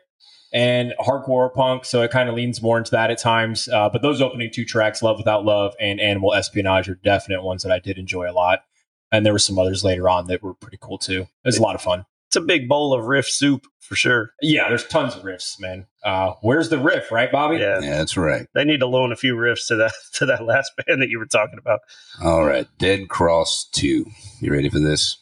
[0.52, 3.68] and hardcore punk, so it kind of leans more into that at times.
[3.68, 7.62] Uh, but those opening two tracks, "Love Without Love" and "Animal Espionage," are definite ones
[7.62, 8.64] that I did enjoy a lot.
[9.12, 11.22] And there were some others later on that were pretty cool too.
[11.22, 12.06] It was a lot of fun.
[12.28, 14.32] It's a big bowl of riff soup for sure.
[14.42, 15.86] Yeah, there's tons of riffs, man.
[16.04, 17.58] Uh, where's the riff, right, Bobby?
[17.58, 17.80] Yeah.
[17.80, 18.46] Yeah, that's right.
[18.54, 21.18] They need to loan a few riffs to that to that last band that you
[21.18, 21.80] were talking about.
[22.22, 22.66] All right.
[22.78, 24.04] Dead Cross 2.
[24.40, 25.18] You ready for this?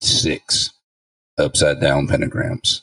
[0.00, 0.70] Six
[1.38, 2.82] upside down pentagrams.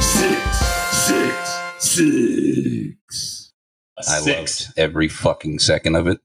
[0.00, 0.58] Six,
[0.92, 3.52] six, six.
[3.98, 4.66] A I six.
[4.68, 6.20] loved every fucking second of it.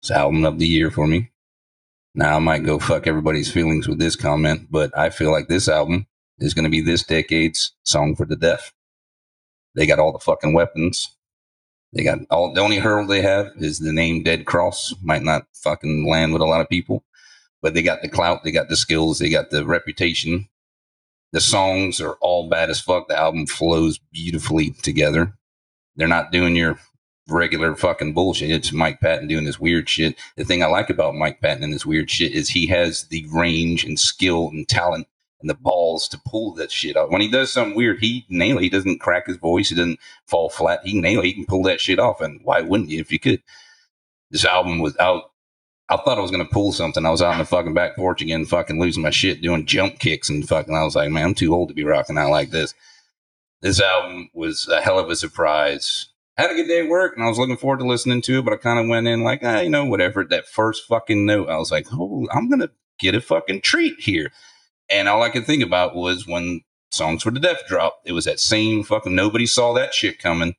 [0.00, 1.30] It's album of the year for me.
[2.14, 5.68] Now I might go fuck everybody's feelings with this comment, but I feel like this
[5.68, 6.06] album
[6.38, 8.72] is going to be this decade's song for the deaf.
[9.74, 11.16] They got all the fucking weapons.
[11.92, 14.94] They got all the only hurdle they have is the name Dead Cross.
[15.02, 17.04] Might not fucking land with a lot of people,
[17.62, 20.48] but they got the clout, they got the skills, they got the reputation.
[21.32, 23.06] The songs are all bad as fuck.
[23.06, 25.34] The album flows beautifully together.
[25.94, 26.78] They're not doing your
[27.30, 28.50] regular fucking bullshit.
[28.50, 30.16] It's Mike Patton doing this weird shit.
[30.36, 33.26] The thing I like about Mike Patton and this weird shit is he has the
[33.32, 35.06] range and skill and talent
[35.40, 37.10] and the balls to pull that shit off.
[37.10, 38.62] When he does something weird, he nail it.
[38.62, 39.70] He doesn't crack his voice.
[39.70, 40.80] He doesn't fall flat.
[40.84, 41.26] He nail it.
[41.26, 42.20] He can pull that shit off.
[42.20, 43.42] And why wouldn't you if you could?
[44.30, 45.32] This album was out.
[45.88, 47.04] I thought I was going to pull something.
[47.04, 49.98] I was out on the fucking back porch again, fucking losing my shit, doing jump
[49.98, 50.74] kicks and fucking.
[50.74, 52.74] I was like, man, I'm too old to be rocking out like this.
[53.60, 56.06] This album was a hell of a surprise.
[56.36, 58.44] Had a good day at work and I was looking forward to listening to it,
[58.44, 60.24] but I kind of went in like, ah, you know, whatever.
[60.24, 64.00] That first fucking note, I was like, oh, I'm going to get a fucking treat
[64.00, 64.32] here.
[64.88, 68.24] And all I could think about was when Songs for the Deaf dropped, it was
[68.24, 70.54] that same fucking nobody saw that shit coming.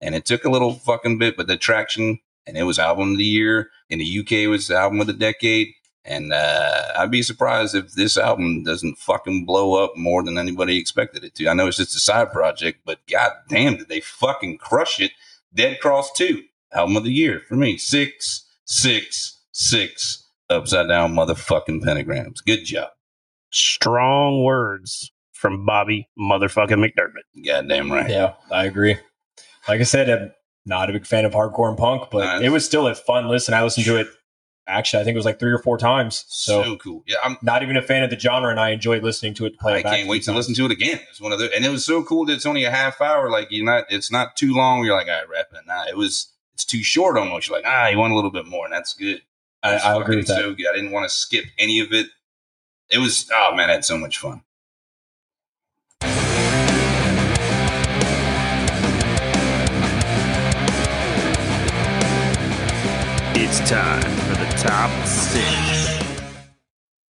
[0.00, 3.18] And it took a little fucking bit, but the traction and it was album of
[3.18, 3.70] the year.
[3.90, 5.68] In the UK, it was album of the decade.
[6.04, 10.78] And uh, I'd be surprised if this album doesn't fucking blow up more than anybody
[10.78, 11.48] expected it to.
[11.48, 15.10] I know it's just a side project, but god damn, did they fucking crush it?
[15.52, 17.76] Dead Cross 2, album of the year for me.
[17.76, 22.44] Six, six, six upside down motherfucking pentagrams.
[22.44, 22.90] Good job.
[23.50, 27.44] Strong words from Bobby motherfucking McDermott.
[27.44, 28.08] Goddamn right.
[28.10, 28.96] Yeah, I agree.
[29.68, 30.32] Like I said, I'm
[30.66, 32.42] not a big fan of hardcore and punk, but Nice.
[32.42, 33.54] it was still a fun listen.
[33.54, 34.08] I listened to it.
[34.70, 36.26] Actually, I think it was like three or four times.
[36.28, 37.02] So, So, cool.
[37.06, 39.52] Yeah, I'm not even a fan of the genre, and I enjoyed listening to it.
[39.52, 41.00] To play I it can't wait to listen to it again.
[41.08, 43.30] It's one of the, and it was so cool that it's only a half hour.
[43.30, 44.84] Like you're not, it's not too long.
[44.84, 45.66] You're like, all right, wrap it.
[45.66, 47.48] Nah, it was, it's too short almost.
[47.48, 49.22] You're like, ah, you want a little bit more, and that's good.
[49.62, 50.36] I, I agree with that.
[50.36, 50.66] So good.
[50.70, 52.08] I didn't want to skip any of it.
[52.90, 54.42] It was, oh man, I had so much fun.
[63.40, 64.17] It's time for the
[64.58, 66.02] top six.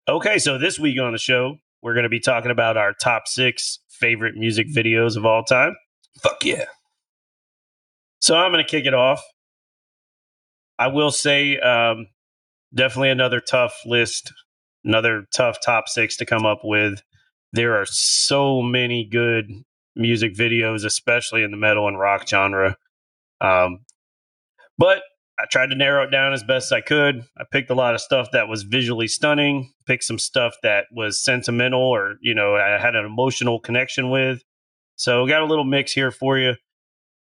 [0.09, 3.27] Okay, so this week on the show, we're going to be talking about our top
[3.27, 5.75] six favorite music videos of all time.
[6.21, 6.65] Fuck yeah.
[8.19, 9.23] So I'm going to kick it off.
[10.77, 12.07] I will say, um,
[12.73, 14.33] definitely another tough list,
[14.83, 17.01] another tough top six to come up with.
[17.53, 19.49] There are so many good
[19.95, 22.75] music videos, especially in the metal and rock genre.
[23.39, 23.79] Um,
[24.77, 25.01] but
[25.39, 27.23] I tried to narrow it down as best I could.
[27.37, 31.23] I picked a lot of stuff that was visually stunning, picked some stuff that was
[31.23, 34.43] sentimental or, you know, I had an emotional connection with.
[34.95, 36.55] So got a little mix here for you.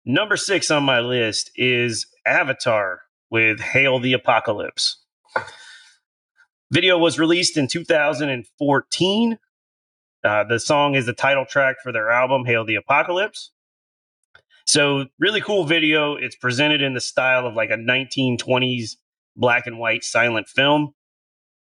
[0.05, 5.03] Number six on my list is Avatar with Hail the Apocalypse.
[6.71, 9.37] Video was released in 2014.
[10.23, 13.51] Uh, the song is the title track for their album, Hail the Apocalypse.
[14.65, 16.15] So, really cool video.
[16.15, 18.95] It's presented in the style of like a 1920s
[19.35, 20.93] black and white silent film.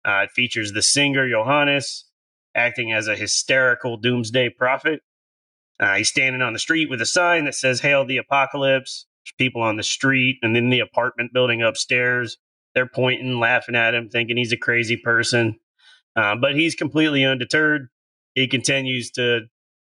[0.04, 2.06] Uh, it features the singer Johannes
[2.54, 5.00] acting as a hysterical doomsday prophet.
[5.78, 9.34] Uh, he's standing on the street with a sign that says "Hail the Apocalypse." There's
[9.38, 12.36] people on the street and in the apartment building upstairs.
[12.74, 15.58] They're pointing, laughing at him, thinking he's a crazy person.
[16.16, 17.88] Uh, but he's completely undeterred.
[18.34, 19.42] He continues to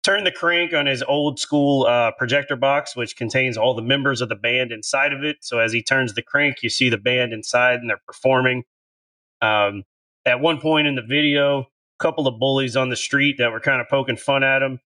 [0.04, 4.22] turn the crank on his old school uh, projector box, which contains all the members
[4.22, 5.38] of the band inside of it.
[5.42, 8.64] So as he turns the crank, you see the band inside and they're performing.
[9.42, 9.84] Um,
[10.26, 11.66] at one point in the video, a
[12.00, 14.80] couple of bullies on the street that were kind of poking fun at him,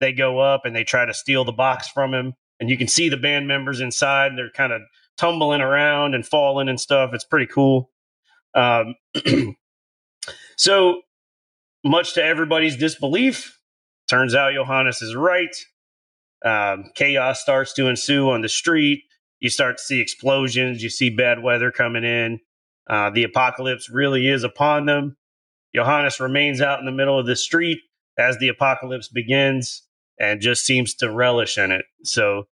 [0.00, 2.34] they go up and they try to steal the box from him.
[2.60, 4.28] And you can see the band members inside.
[4.28, 4.82] And they're kind of
[5.16, 7.10] tumbling around and falling and stuff.
[7.12, 7.90] It's pretty cool.
[8.54, 8.94] Um,
[10.56, 11.02] so,
[11.84, 13.57] much to everybody's disbelief,
[14.08, 15.54] turns out Johannes is right.
[16.44, 19.02] Um, chaos starts to ensue on the street.
[19.40, 20.82] You start to see explosions.
[20.82, 22.40] You see bad weather coming in.
[22.88, 25.16] Uh, the apocalypse really is upon them.
[25.74, 27.80] Johannes remains out in the middle of the street
[28.18, 29.82] as the apocalypse begins
[30.18, 31.84] and just seems to relish in it.
[32.02, 32.44] So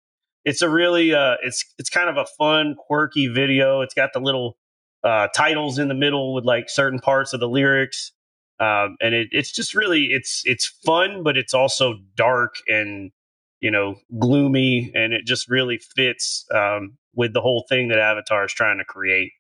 [0.43, 3.81] it's a really uh, it's it's kind of a fun, quirky video.
[3.81, 4.57] It's got the little
[5.03, 8.11] uh, titles in the middle with like certain parts of the lyrics,
[8.59, 13.11] um, and it, it's just really it's it's fun, but it's also dark and
[13.59, 18.45] you know gloomy, and it just really fits um, with the whole thing that Avatar
[18.45, 19.31] is trying to create.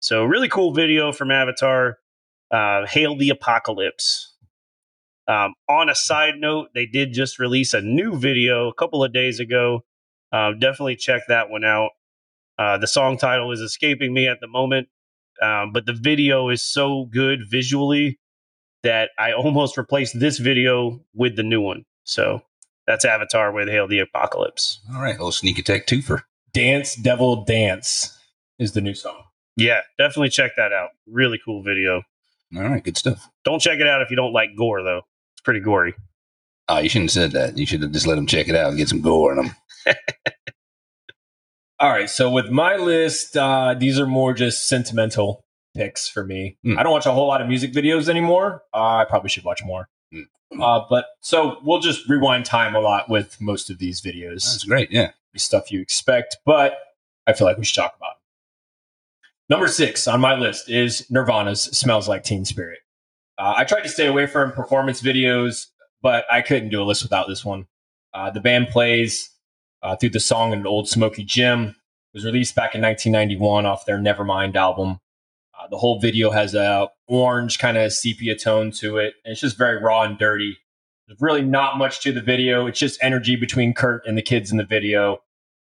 [0.00, 1.98] So really cool video from Avatar.
[2.50, 4.34] Uh, Hail the Apocalypse.
[5.28, 9.12] Um, on a side note, they did just release a new video a couple of
[9.12, 9.84] days ago.
[10.32, 11.90] Uh, definitely check that one out.
[12.58, 14.88] Uh, the song title is escaping me at the moment,
[15.40, 18.18] um, but the video is so good visually
[18.82, 21.84] that I almost replaced this video with the new one.
[22.04, 22.42] So
[22.86, 24.80] that's Avatar with Hail the Apocalypse.
[24.94, 26.22] All right, little sneak attack twofer.
[26.52, 28.18] Dance Devil Dance
[28.58, 29.22] is the new song.
[29.56, 30.90] Yeah, definitely check that out.
[31.06, 32.02] Really cool video.
[32.56, 33.28] All right, good stuff.
[33.44, 35.02] Don't check it out if you don't like gore, though.
[35.34, 35.94] It's pretty gory.
[36.68, 37.58] Oh, you shouldn't have said that.
[37.58, 39.54] You should have just let them check it out and get some gore in them.
[41.78, 45.44] All right, so with my list, uh, these are more just sentimental
[45.74, 46.56] picks for me.
[46.64, 46.78] Hmm.
[46.78, 48.62] I don't watch a whole lot of music videos anymore.
[48.74, 49.88] Uh, I probably should watch more.
[50.12, 50.60] Hmm.
[50.60, 54.44] Uh, but so we'll just rewind time a lot with most of these videos.
[54.44, 54.90] That's great.
[54.90, 55.12] Yeah.
[55.36, 56.78] Stuff you expect, but
[57.26, 58.16] I feel like we should talk about it.
[59.48, 62.80] Number six on my list is Nirvana's "Smells Like Teen Spirit."
[63.38, 65.66] Uh, I tried to stay away from performance videos,
[66.02, 67.66] but I couldn't do a list without this one.
[68.12, 69.30] Uh, the band plays
[69.82, 71.68] uh, through the song in an old smoky gym.
[71.68, 71.74] It
[72.16, 75.00] was released back in 1991 off their Nevermind album.
[75.60, 79.40] Uh, the whole video has a orange kind of sepia tone to it, and it's
[79.40, 80.56] just very raw and dirty.
[81.06, 82.66] There's really not much to the video.
[82.66, 85.22] It's just energy between Kurt and the kids in the video.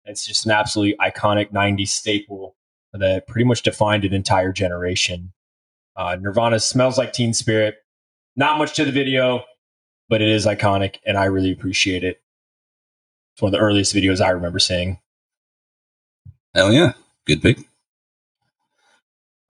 [0.05, 2.55] It's just an absolutely iconic 90s staple
[2.93, 5.31] that pretty much defined an entire generation.
[5.95, 7.75] Uh, Nirvana smells like Teen Spirit.
[8.35, 9.43] Not much to the video,
[10.07, 12.21] but it is iconic, and I really appreciate it.
[13.33, 14.99] It's one of the earliest videos I remember seeing.
[16.53, 16.93] Hell yeah.
[17.25, 17.68] Good pick.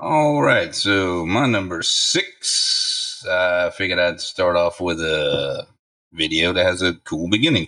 [0.01, 0.73] All right.
[0.73, 5.67] So my number six, I figured I'd start off with a
[6.13, 7.67] video that has a cool beginning.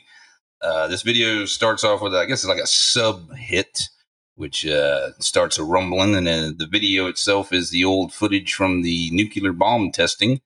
[0.62, 3.90] Uh, this video starts off with, I guess it's like a sub hit,
[4.36, 6.16] which uh, starts a rumbling.
[6.16, 10.40] And then the video itself is the old footage from the nuclear bomb testing.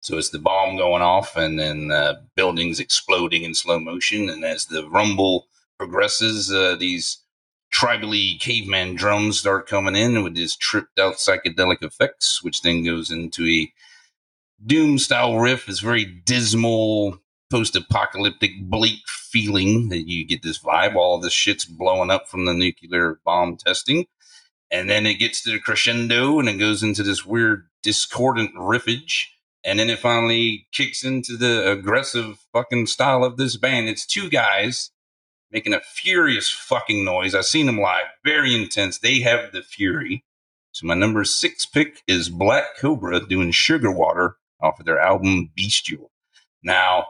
[0.00, 4.30] So it's the bomb going off and then uh, buildings exploding in slow motion.
[4.30, 7.18] And as the rumble progresses, uh, these
[7.72, 13.10] tribally caveman drums start coming in with this tripped out psychedelic effects, which then goes
[13.10, 13.72] into a
[14.64, 15.68] doom style riff.
[15.68, 17.18] It's very dismal,
[17.50, 20.94] post apocalyptic, bleak feeling that you get this vibe.
[20.94, 24.06] All this shit's blowing up from the nuclear bomb testing.
[24.70, 29.26] And then it gets to the crescendo and it goes into this weird discordant riffage.
[29.64, 33.88] And then it finally kicks into the aggressive fucking style of this band.
[33.88, 34.90] It's two guys
[35.56, 37.34] making a furious fucking noise.
[37.34, 38.98] I've seen them live, very intense.
[38.98, 40.22] They have the fury.
[40.72, 45.50] So my number six pick is Black Cobra doing Sugar Water off of their album
[45.56, 46.10] Bestial.
[46.62, 47.06] Now,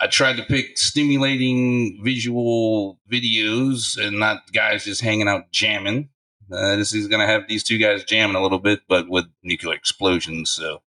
[0.00, 6.08] I tried to pick stimulating visual videos and not guys just hanging out jamming.
[6.52, 9.26] Uh, this is going to have these two guys jamming a little bit, but with
[9.44, 10.50] nuclear explosions.
[10.50, 10.82] So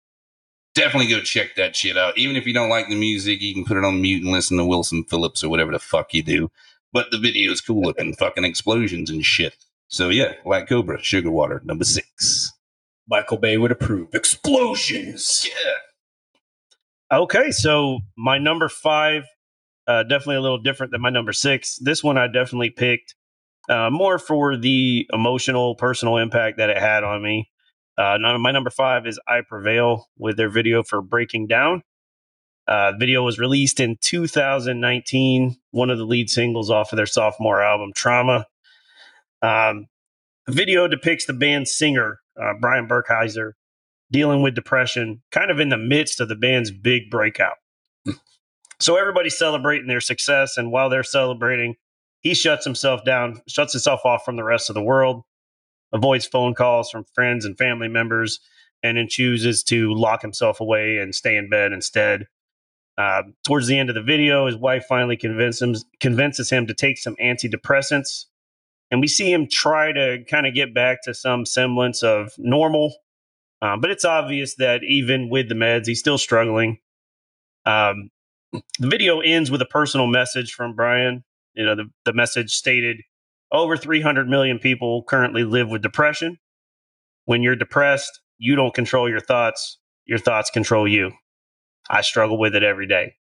[0.75, 2.17] definitely go check that shit out.
[2.17, 4.57] Even if you don't like the music, you can put it on mute and listen
[4.57, 6.51] to Wilson Phillips or whatever the fuck you do.
[6.91, 9.55] But the video is cool looking, fucking explosions and shit.
[9.87, 12.51] So yeah, Black Cobra, Sugar Water, number six.
[13.07, 14.13] Michael Bay would approve.
[14.13, 15.47] Explosions.
[15.47, 17.17] Yeah.
[17.19, 19.23] Okay, so my number five,
[19.87, 21.77] uh, definitely a little different than my number six.
[21.81, 23.15] This one I definitely picked
[23.67, 27.49] uh, more for the emotional, personal impact that it had on me.
[27.97, 31.81] Uh, my number five is I Prevail with their video for Breaking Down.
[32.69, 37.07] Uh, the video was released in 2019, one of the lead singles off of their
[37.07, 38.45] sophomore album, Trauma.
[39.41, 39.87] Um,
[40.45, 43.53] the video depicts the band's singer, uh, Brian Burkheiser,
[44.11, 47.55] dealing with depression, kind of in the midst of the band's big breakout.
[48.79, 51.73] so everybody's celebrating their success, and while they're celebrating,
[52.21, 55.23] he shuts himself down, shuts himself off from the rest of the world,
[55.91, 58.39] avoids phone calls from friends and family members,
[58.83, 62.27] and then chooses to lock himself away and stay in bed instead.
[62.99, 66.73] Uh, towards the end of the video, his wife finally convinces him, convinces him to
[66.73, 68.25] take some antidepressants.
[68.91, 72.93] And we see him try to kind of get back to some semblance of normal.
[73.61, 76.79] Um, but it's obvious that even with the meds, he's still struggling.
[77.65, 78.09] Um,
[78.51, 81.23] the video ends with a personal message from Brian.
[81.53, 82.97] You know, the, the message stated
[83.49, 86.37] over 300 million people currently live with depression.
[87.23, 91.13] When you're depressed, you don't control your thoughts, your thoughts control you.
[91.89, 93.15] I struggle with it every day.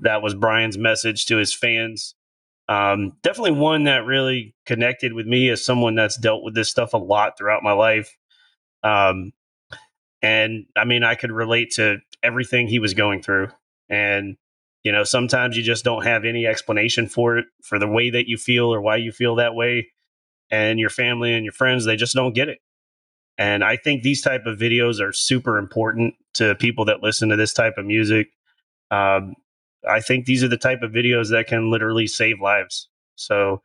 [0.00, 2.14] That was Brian's message to his fans.
[2.68, 6.94] Um, definitely one that really connected with me as someone that's dealt with this stuff
[6.94, 8.16] a lot throughout my life.
[8.84, 9.32] Um,
[10.22, 13.48] and I mean, I could relate to everything he was going through.
[13.88, 14.36] And,
[14.84, 18.28] you know, sometimes you just don't have any explanation for it, for the way that
[18.28, 19.88] you feel or why you feel that way.
[20.52, 22.58] And your family and your friends, they just don't get it.
[23.36, 27.36] And I think these type of videos are super important to people that listen to
[27.36, 28.28] this type of music.
[28.90, 29.34] Um,
[29.88, 32.88] I think these are the type of videos that can literally save lives.
[33.16, 33.62] So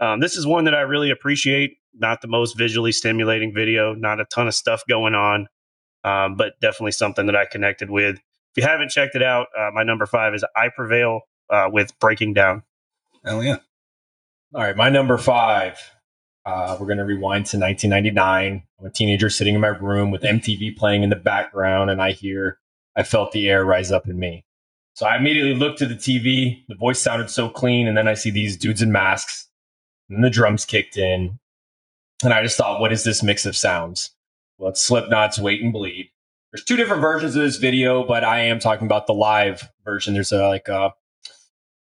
[0.00, 1.76] um, this is one that I really appreciate.
[1.94, 5.48] Not the most visually stimulating video, not a ton of stuff going on,
[6.04, 8.16] um, but definitely something that I connected with.
[8.16, 11.98] If you haven't checked it out, uh, my number five is I Prevail uh, with
[11.98, 12.62] Breaking Down.
[13.24, 13.58] Hell yeah.
[14.54, 15.78] All right, my number five.
[16.48, 18.62] Uh, we're going to rewind to 1999.
[18.80, 22.12] I'm a teenager sitting in my room with MTV playing in the background, and I
[22.12, 22.58] hear,
[22.96, 24.46] I felt the air rise up in me.
[24.94, 26.62] So I immediately looked to the TV.
[26.66, 29.50] The voice sounded so clean, and then I see these dudes in masks,
[30.08, 31.38] and the drums kicked in.
[32.24, 34.12] And I just thought, what is this mix of sounds?
[34.56, 36.08] Well, it's Slipknot's Wait and Bleed.
[36.50, 40.14] There's two different versions of this video, but I am talking about the live version.
[40.14, 40.94] There's a like a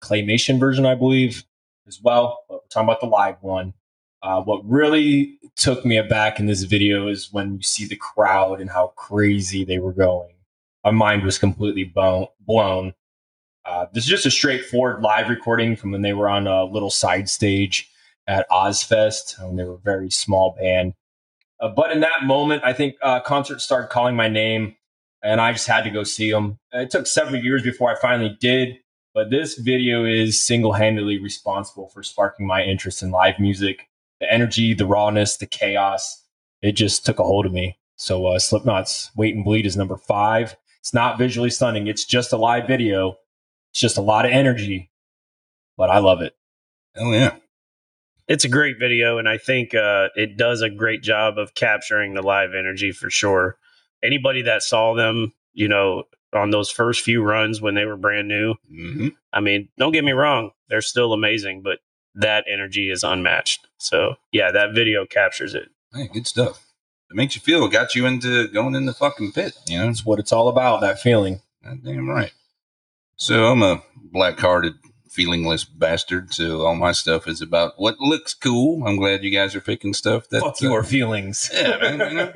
[0.03, 1.45] claymation version, I believe,
[1.87, 2.39] as well.
[2.49, 3.73] But we're talking about the live one.
[4.23, 8.59] Uh, what really took me aback in this video is when you see the crowd
[8.59, 10.33] and how crazy they were going.
[10.83, 12.93] My mind was completely bone- blown.
[13.65, 16.89] Uh, this is just a straightforward live recording from when they were on a little
[16.89, 17.89] side stage
[18.25, 19.41] at Ozzfest.
[19.45, 20.93] when they were a very small band.
[21.59, 24.75] Uh, but in that moment, I think uh, concerts started calling my name,
[25.23, 26.59] and I just had to go see them.
[26.71, 28.77] It took several years before I finally did,
[29.13, 33.87] but this video is single handedly responsible for sparking my interest in live music
[34.19, 36.23] the energy, the rawness, the chaos.
[36.61, 37.77] It just took a hold of me.
[37.95, 40.55] So uh, Slipknot's Wait and Bleed is number five.
[40.79, 41.87] It's not visually stunning.
[41.87, 43.17] It's just a live video.
[43.71, 44.91] It's just a lot of energy,
[45.77, 46.35] but I love it.
[46.95, 47.35] Oh yeah.
[48.27, 52.13] It's a great video, and I think uh, it does a great job of capturing
[52.13, 53.57] the live energy for sure.
[54.03, 56.03] Anybody that saw them, you know,
[56.33, 60.03] on those first few runs when they were brand new, hmm I mean, don't get
[60.03, 61.79] me wrong, they're still amazing, but
[62.17, 63.67] that energy is unmatched.
[63.77, 65.69] So, yeah, that video captures it.
[65.93, 66.65] Hey, good stuff.
[67.09, 67.65] It makes you feel.
[67.65, 69.53] It got you into going in the fucking pit.
[69.67, 69.85] You know.
[69.85, 71.41] That's what it's all about, that feeling.
[71.63, 72.33] God damn right.
[73.15, 74.75] So I'm a black-hearted,
[75.09, 76.33] feelingless bastard.
[76.33, 78.85] So all my stuff is about what looks cool.
[78.85, 81.49] I'm glad you guys are picking stuff that Fuck uh, your feelings.
[81.53, 82.11] Yeah, man.
[82.11, 82.33] you know?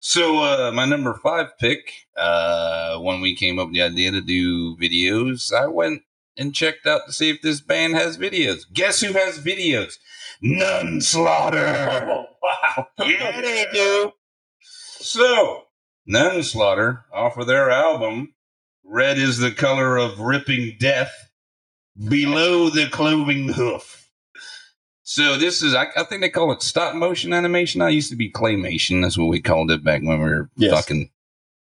[0.00, 4.20] So uh, my number five pick, uh, when we came up with the idea to
[4.20, 6.02] do videos, I went
[6.36, 8.62] and checked out to see if this band has videos.
[8.72, 9.94] Guess who has videos?
[10.42, 12.26] Nunslaughter.
[12.48, 12.86] Oh, wow.
[13.06, 14.12] yeah, they do.
[14.60, 15.64] So,
[16.08, 18.34] Nunslaughter offer their album,
[18.84, 21.12] Red is the Color of Ripping Death,
[22.08, 24.08] Below the Cloven Hoof.
[25.02, 27.80] So, this is, I, I think they call it stop motion animation.
[27.82, 29.02] I used to be claymation.
[29.02, 30.72] That's what we called it back when we were Yes.
[30.72, 31.10] fucking,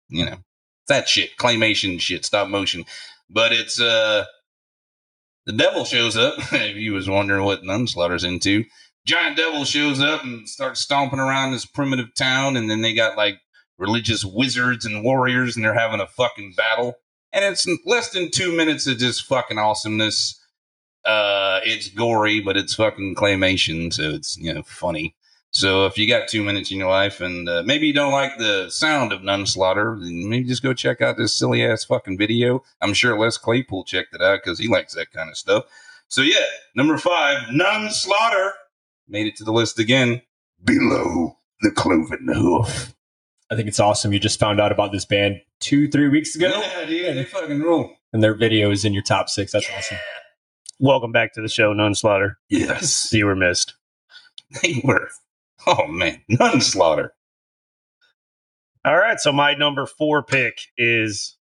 [0.09, 0.37] you know,
[0.89, 2.85] that shit, claymation shit, stop motion.
[3.31, 4.25] But it's, uh,
[5.49, 6.35] the devil shows up.
[6.53, 8.65] if you was wondering what Nunslaughter's into,
[9.07, 13.17] giant devil shows up and starts stomping around this primitive town, and then they got
[13.17, 13.41] like
[13.79, 16.95] religious wizards and warriors, and they're having a fucking battle.
[17.33, 20.39] And it's less than two minutes of just fucking awesomeness.
[21.05, 25.17] Uh, it's gory, but it's fucking claymation, so it's you know funny.
[25.51, 28.37] So if you got two minutes in your life and uh, maybe you don't like
[28.39, 32.63] the sound of Nunslaughter, then maybe just go check out this silly ass fucking video.
[32.83, 35.65] I'm sure Les Claypool checked it out because he likes that kind of stuff.
[36.09, 36.45] So yeah,
[36.75, 38.51] number five, Nunslaughter
[39.09, 40.23] made it to the list again.
[40.65, 42.95] Below the cloven hoof.
[43.51, 44.13] I think it's awesome.
[44.13, 47.61] You just found out about this band two, three weeks ago, Yeah, dude, they fucking
[47.61, 47.97] rule.
[48.13, 49.53] and their video is in your top six.
[49.53, 49.97] That's awesome.
[50.79, 52.35] Welcome back to the show, Nunslaughter.
[52.51, 53.75] Yes, You were missed.
[54.63, 55.09] they were.
[55.67, 57.11] Oh man, Nunslaughter.
[58.85, 59.19] All right.
[59.21, 61.37] So my number four pick is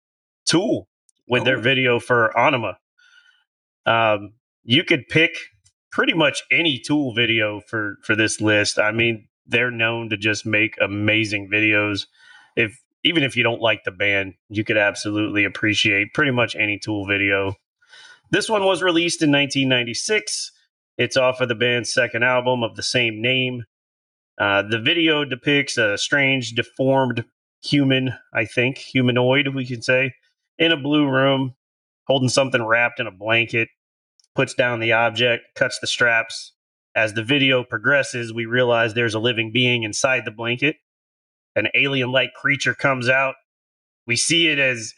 [0.46, 0.88] Tool
[1.26, 1.62] with their Oh.
[1.62, 2.78] video for Anima.
[3.86, 4.34] Um,
[4.64, 5.36] you could pick
[5.90, 8.78] pretty much any Tool video for for this list.
[8.78, 12.06] I mean, they're known to just make amazing videos.
[12.56, 16.78] If even if you don't like the band, you could absolutely appreciate pretty much any
[16.78, 17.54] Tool video.
[18.30, 20.52] This one was released in 1996.
[20.98, 23.64] It's off of the band's second album of the same name.
[24.42, 27.24] Uh, the video depicts a strange, deformed
[27.62, 30.14] human, I think, humanoid, we can say,
[30.58, 31.54] in a blue room,
[32.08, 33.68] holding something wrapped in a blanket,
[34.34, 36.54] puts down the object, cuts the straps.
[36.92, 40.74] As the video progresses, we realize there's a living being inside the blanket.
[41.54, 43.36] An alien like creature comes out.
[44.08, 44.92] We see it as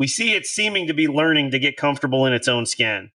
[0.00, 3.10] we see it seeming to be learning to get comfortable in its own skin.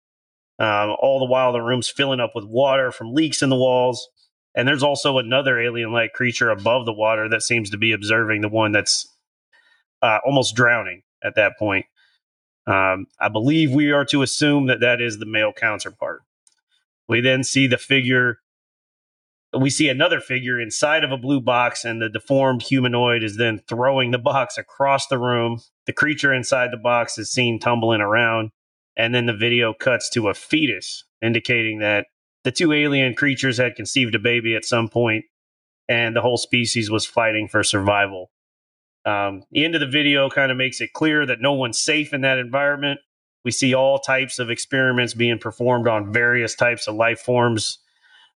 [0.59, 4.05] Um, all the while, the room's filling up with water from leaks in the walls.
[4.53, 8.41] And there's also another alien like creature above the water that seems to be observing
[8.41, 9.07] the one that's
[10.01, 11.85] uh, almost drowning at that point.
[12.67, 16.21] Um, I believe we are to assume that that is the male counterpart.
[17.07, 18.39] We then see the figure.
[19.57, 23.61] We see another figure inside of a blue box, and the deformed humanoid is then
[23.67, 25.61] throwing the box across the room.
[25.87, 28.51] The creature inside the box is seen tumbling around,
[28.95, 32.05] and then the video cuts to a fetus, indicating that
[32.43, 35.25] the two alien creatures had conceived a baby at some point,
[35.87, 38.31] and the whole species was fighting for survival.
[39.05, 42.13] Um, the end of the video kind of makes it clear that no one's safe
[42.13, 42.99] in that environment.
[43.43, 47.79] We see all types of experiments being performed on various types of life forms.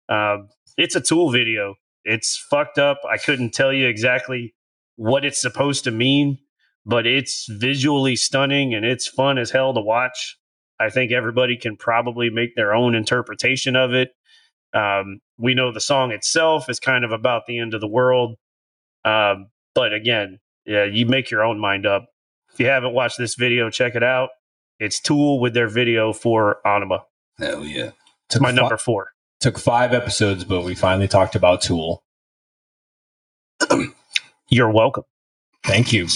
[0.08, 0.38] Uh,
[0.76, 1.76] it's a tool video.
[2.04, 2.98] It's fucked up.
[3.08, 4.54] I couldn't tell you exactly
[4.96, 6.38] what it's supposed to mean,
[6.84, 10.36] but it's visually stunning and it's fun as hell to watch.
[10.78, 14.10] I think everybody can probably make their own interpretation of it.
[14.74, 18.36] Um, we know the song itself is kind of about the end of the world.
[19.04, 22.08] Um, but again, yeah, you make your own mind up.
[22.52, 24.30] If you haven't watched this video, check it out.
[24.78, 27.04] It's Tool with their video for Anima.
[27.38, 27.92] Hell yeah.
[28.28, 29.12] Took My fi- number four.
[29.40, 32.02] took five episodes, but we finally talked about Tool.
[34.50, 35.04] You're welcome.
[35.64, 36.08] Thank you.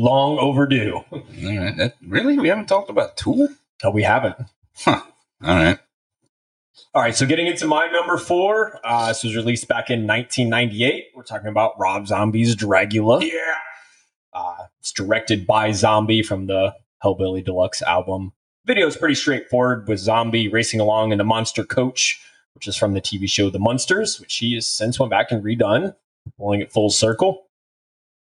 [0.00, 1.04] Long overdue.
[1.12, 1.76] All right.
[1.76, 2.38] That, really?
[2.38, 3.48] We haven't talked about Tool?
[3.84, 4.34] No, we haven't.
[4.86, 5.02] All
[5.42, 5.78] right.
[6.94, 11.08] All right, so getting into my number four, uh, this was released back in 1998.
[11.14, 13.22] We're talking about Rob Zombie's Dragula.
[13.22, 13.56] Yeah.
[14.32, 16.74] Uh, it's directed by Zombie from the
[17.04, 18.32] Hellbilly Deluxe album.
[18.64, 22.18] Video is pretty straightforward with Zombie racing along in a monster coach,
[22.54, 25.44] which is from the TV show The Munsters, which he has since went back and
[25.44, 25.94] redone,
[26.38, 27.49] pulling it full circle.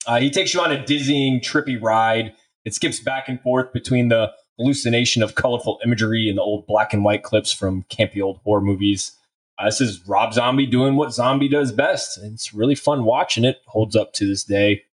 [0.07, 2.33] Uh, he takes you on a dizzying, trippy ride.
[2.65, 6.93] It skips back and forth between the hallucination of colorful imagery and the old black
[6.93, 9.13] and white clips from campy old horror movies.
[9.59, 12.19] Uh, this is Rob Zombie doing what Zombie does best.
[12.19, 13.59] And it's really fun watching it.
[13.67, 14.85] Holds up to this day.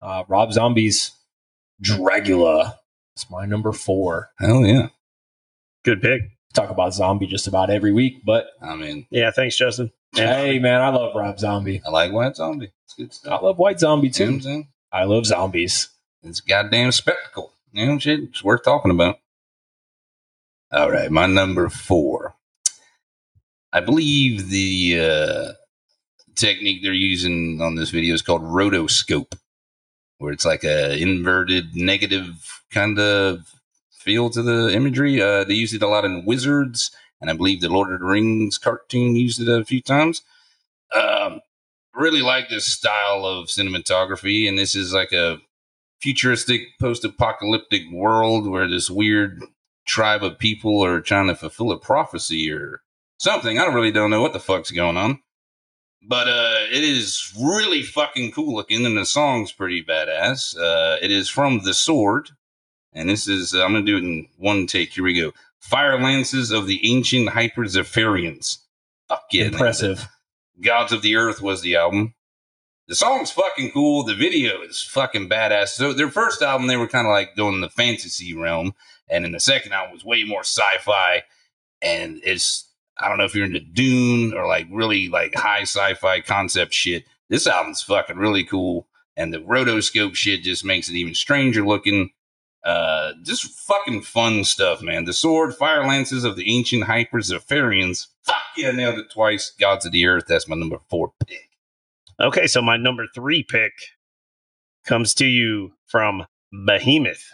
[0.00, 1.12] Uh, Rob Zombie's
[1.82, 2.76] Dragula.
[3.14, 4.30] It's my number four.
[4.38, 4.88] Hell yeah.
[5.84, 6.35] Good pick.
[6.54, 9.92] Talk about Zombie just about every week, but I mean, Yeah, thanks, Justin.
[10.16, 11.82] And hey, man, I love Rob Zombie.
[11.86, 12.72] I like White Zombie.
[12.84, 14.68] It's good I love White Zombie You know what I'm too.
[14.92, 15.90] I love zombies.
[16.22, 17.52] It's a goddamn spectacle.
[17.72, 19.18] You know, shit, it's worth talking about.
[20.72, 22.34] All right, my number four.
[23.72, 25.52] I believe the uh,
[26.34, 29.38] technique they're using on this video is called rotoscope,
[30.18, 33.55] where it's like a inverted negative kind of
[34.06, 35.20] feel to the imagery.
[35.20, 38.06] Uh, they use it a lot in Wizards, and I believe the Lord of the
[38.06, 40.22] Rings cartoon used it a few times.
[40.94, 41.40] Um,
[41.92, 45.38] really like this style of cinematography, and this is like a
[46.00, 49.42] futuristic post-apocalyptic world where this weird
[49.86, 52.82] tribe of people are trying to fulfill a prophecy or
[53.18, 53.58] something.
[53.58, 55.20] I really don't know what the fuck's going on.
[56.08, 60.56] But uh, it is really fucking cool looking, and the song's pretty badass.
[60.56, 62.30] Uh, it is from The Sword,
[62.96, 64.94] and this is, uh, I'm going to do it in one take.
[64.94, 65.32] Here we go.
[65.60, 68.58] Fire Lances of the Ancient Hyperzephyrians.
[69.08, 69.44] Fuck yeah.
[69.44, 70.08] Impressive.
[70.60, 72.14] Gods of the Earth was the album.
[72.88, 74.04] The song's fucking cool.
[74.04, 75.68] The video is fucking badass.
[75.68, 78.74] So their first album, they were kind of like going the fantasy realm,
[79.08, 81.24] and then the second album was way more sci-fi.
[81.82, 86.20] And it's I don't know if you're into Dune or like really like high sci-fi
[86.20, 87.04] concept shit.
[87.28, 88.86] This album's fucking really cool,
[89.16, 92.10] and the rotoscope shit just makes it even stranger looking.
[92.66, 95.04] Uh, just fucking fun stuff, man.
[95.04, 98.08] The sword, fire lances of the ancient Hyperzephyrians.
[98.24, 99.52] Fuck yeah, nailed it twice.
[99.52, 100.24] Gods of the Earth.
[100.26, 101.48] That's my number four pick.
[102.18, 103.72] Okay, so my number three pick
[104.84, 106.26] comes to you from
[106.66, 107.30] Behemoth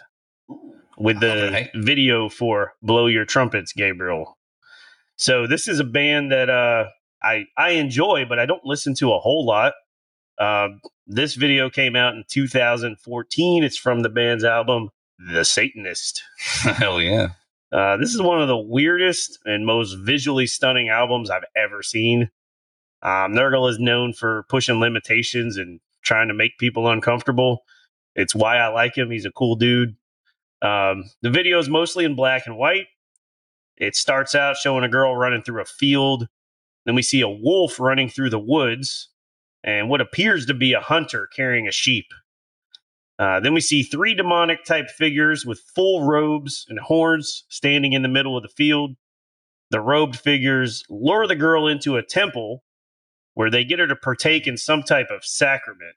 [0.99, 4.37] with the video for "Blow Your Trumpets," Gabriel.
[5.15, 6.89] So this is a band that uh,
[7.23, 9.73] I I enjoy, but I don't listen to a whole lot.
[10.39, 13.63] Um, this video came out in 2014.
[13.63, 17.29] It's from the band's album "The Satanist." Hell yeah.
[17.71, 22.29] Uh, this is one of the weirdest and most visually stunning albums I've ever seen.
[23.01, 27.63] Um, Nergal is known for pushing limitations and trying to make people uncomfortable.
[28.15, 29.09] It's why I like him.
[29.09, 29.95] He's a cool dude.
[30.61, 32.87] Um, the video is mostly in black and white.
[33.77, 36.27] It starts out showing a girl running through a field.
[36.85, 39.09] Then we see a wolf running through the woods
[39.63, 42.05] and what appears to be a hunter carrying a sheep.
[43.19, 48.01] Uh, then we see three demonic type figures with full robes and horns standing in
[48.01, 48.95] the middle of the field.
[49.69, 52.63] The robed figures lure the girl into a temple
[53.33, 55.95] where they get her to partake in some type of sacrament.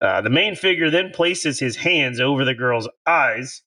[0.00, 3.62] Uh, the main figure then places his hands over the girl's eyes,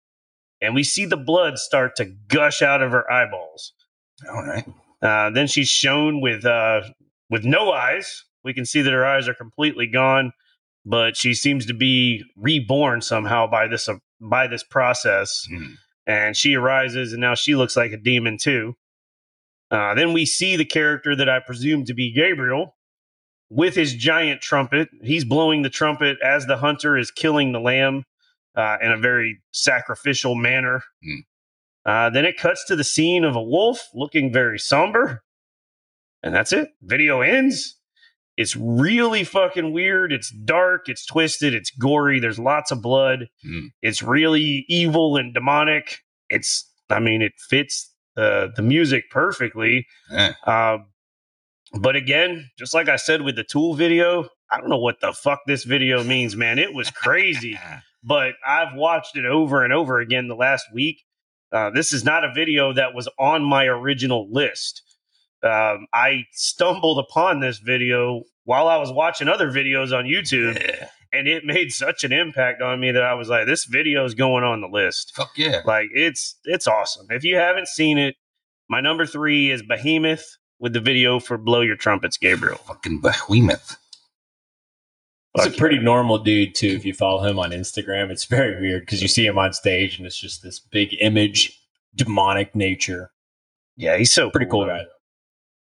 [0.61, 3.74] and we see the blood start to gush out of her eyeballs.
[4.30, 4.66] All right.
[5.01, 6.82] Uh, then she's shown with uh,
[7.30, 8.24] with no eyes.
[8.43, 10.34] We can see that her eyes are completely gone,
[10.86, 15.46] but she seems to be reborn somehow by this uh, by this process.
[15.50, 15.74] Hmm.
[16.06, 18.76] And she arises, and now she looks like a demon too.
[19.72, 22.76] Uh, then we see the character that I presume to be Gabriel
[23.50, 24.90] with his giant trumpet.
[25.02, 28.04] He's blowing the trumpet as the hunter is killing the lamb
[28.56, 30.84] uh, in a very sacrificial manner.
[31.86, 35.24] Uh, then it cuts to the scene of a wolf looking very somber.
[36.22, 36.70] And that's it.
[36.82, 37.78] Video ends.
[38.36, 40.12] It's really fucking weird.
[40.12, 40.90] It's dark.
[40.90, 41.54] It's twisted.
[41.54, 42.20] It's gory.
[42.20, 43.28] There's lots of blood.
[43.44, 43.68] Hmm.
[43.82, 46.00] It's really evil and demonic.
[46.30, 49.88] It's, I mean, it fits the the music perfectly.
[50.12, 50.34] Yeah.
[50.46, 50.88] Um,
[51.80, 55.14] but again, just like I said with the Tool video, I don't know what the
[55.14, 56.60] fuck this video means, man.
[56.60, 57.58] It was crazy
[58.04, 61.04] but I've watched it over and over again the last week.
[61.52, 64.83] Uh, this is not a video that was on my original list.
[65.44, 70.88] Um, I stumbled upon this video while I was watching other videos on YouTube, Yeah.
[71.12, 74.14] and it made such an impact on me that I was like, "This video is
[74.16, 75.62] going on the list." Fuck yeah.
[75.66, 77.08] Like it's it's awesome.
[77.10, 78.16] If you haven't seen it,
[78.70, 82.58] my number three is Behemoth with the video for "Blow Your Trumpets," Gabriel.
[82.60, 83.78] Fucking behemoth.
[85.36, 86.68] He's Fuck a pretty normal dude too.
[86.68, 89.98] If you follow him on Instagram, it's very weird because you see him on stage
[89.98, 91.60] and it's just this big image,
[91.96, 93.12] demonic nature.
[93.76, 94.68] Yeah, he's so Pretty cool though.
[94.68, 94.84] guy.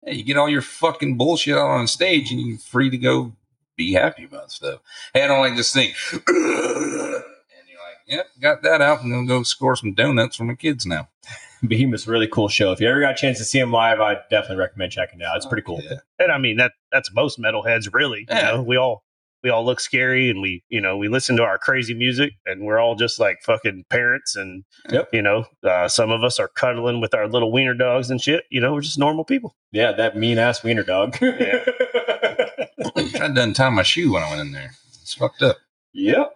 [0.06, 3.34] Hey, you get all your fucking bullshit out on stage and you're free to go
[3.76, 4.80] be happy about stuff.
[5.14, 5.94] Hey, I don't like this thing.
[6.14, 9.02] and you're like, yep, got that out.
[9.02, 11.10] I'm going to go score some donuts for my kids now.
[11.68, 12.72] Behemoth's a really cool show.
[12.72, 15.26] If you ever got a chance to see him live, I definitely recommend checking it
[15.26, 15.36] out.
[15.38, 15.82] It's pretty cool.
[15.84, 15.98] Yeah.
[16.18, 18.20] And I mean that that's most metalheads really.
[18.22, 18.52] You Yeah.
[18.52, 19.04] know, we all
[19.44, 22.64] we all look scary and we you know we listen to our crazy music and
[22.66, 25.10] we're all just like fucking parents and Yep.
[25.14, 28.44] you know uh, some of us are cuddling with our little wiener dogs and shit
[28.50, 31.18] you know we're just normal people Yeah, that mean ass wiener dog.
[31.22, 31.64] Yeah.
[32.96, 34.72] I tried to untie my shoe when I went in there.
[35.02, 35.58] It's fucked up.
[35.94, 36.32] yep.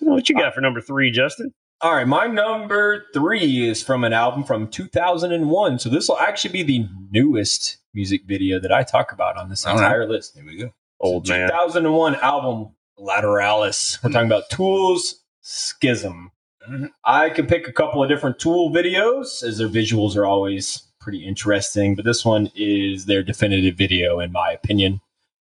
[0.00, 4.12] what you got for number three justin All right, my number three is from an
[4.12, 5.78] album from 2001.
[5.78, 9.64] So this will actually be the newest music video that I talk about on this
[9.66, 9.82] All right.
[9.82, 10.34] entire list.
[10.34, 10.72] Here we go.
[11.04, 14.02] Old man 2001 album Lateralus.
[14.02, 16.30] We're talking about Tools Schism.
[16.66, 16.88] Mhm.
[17.04, 21.26] I could pick a couple of different Tool videos as their visuals are always pretty
[21.26, 25.02] interesting, but this one is their definitive video in my opinion.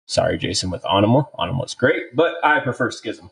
[0.07, 1.27] Sorry, Jason, with Anima.
[1.39, 3.29] Anima's great, but I prefer Schism.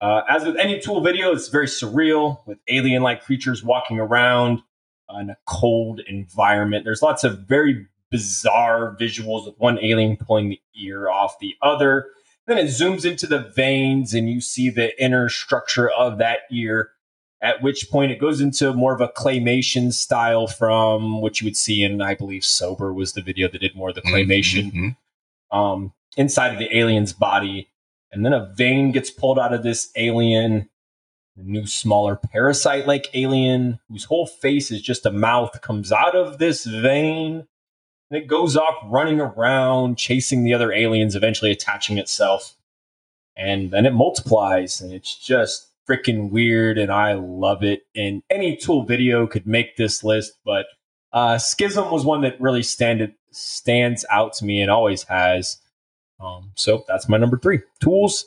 [0.00, 4.62] Uh, as with any Tool video, it's very surreal with alien like creatures walking around
[5.18, 6.84] in a cold environment.
[6.84, 12.06] There's lots of very bizarre visuals with one alien pulling the ear off the other.
[12.46, 16.90] Then it zooms into the veins and you see the inner structure of that ear.
[17.42, 21.56] At which point it goes into more of a claymation style from what you would
[21.56, 24.96] see in, I believe, Sober was the video that did more of the claymation Mhm.
[25.56, 27.68] um, inside of the alien's body.
[28.12, 30.70] And then a vein gets pulled out of this alien,
[31.36, 36.14] a new, smaller parasite like alien whose whole face is just a mouth comes out
[36.16, 37.46] of this vein.
[38.10, 42.54] And it goes off running around, chasing the other aliens, eventually attaching itself.
[43.36, 47.82] And then it multiplies, and it's just freaking weird, and I love it.
[47.94, 50.66] And any tool video could make this list, but
[51.12, 55.58] uh, Schism was one that really standed stands out to me and always has.
[56.18, 57.60] Um, so that's my number three.
[57.80, 58.24] Tools,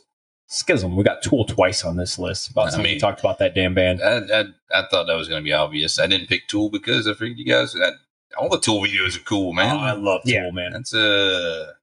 [0.47, 0.95] Schism.
[0.95, 2.51] We got Tool twice on this list.
[2.51, 4.01] About I time we mean- talked about that damn band.
[4.01, 5.99] I, I, I thought that was going to be obvious.
[5.99, 7.91] I didn't pick Tool because I figured you guys, I,
[8.37, 9.75] all the Tool videos are cool, man.
[9.75, 10.51] Oh, I love Tool, Yeah.
[10.51, 10.71] man.
[10.73, 11.73] That's a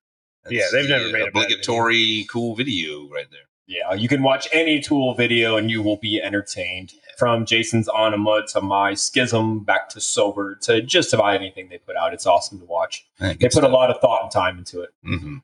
[0.44, 3.40] that's Yeah, they've never the made a obligatory cool video right there.
[3.66, 6.92] Yeah, you can watch any Tool video and you will be entertained.
[7.18, 11.96] From Jason's Anima to my Schism, back to Sober to just about anything they put
[11.96, 12.12] out.
[12.12, 13.06] It's awesome to watch.
[13.18, 14.90] They put a lot of thought and time into it.
[15.02, 15.38] hmm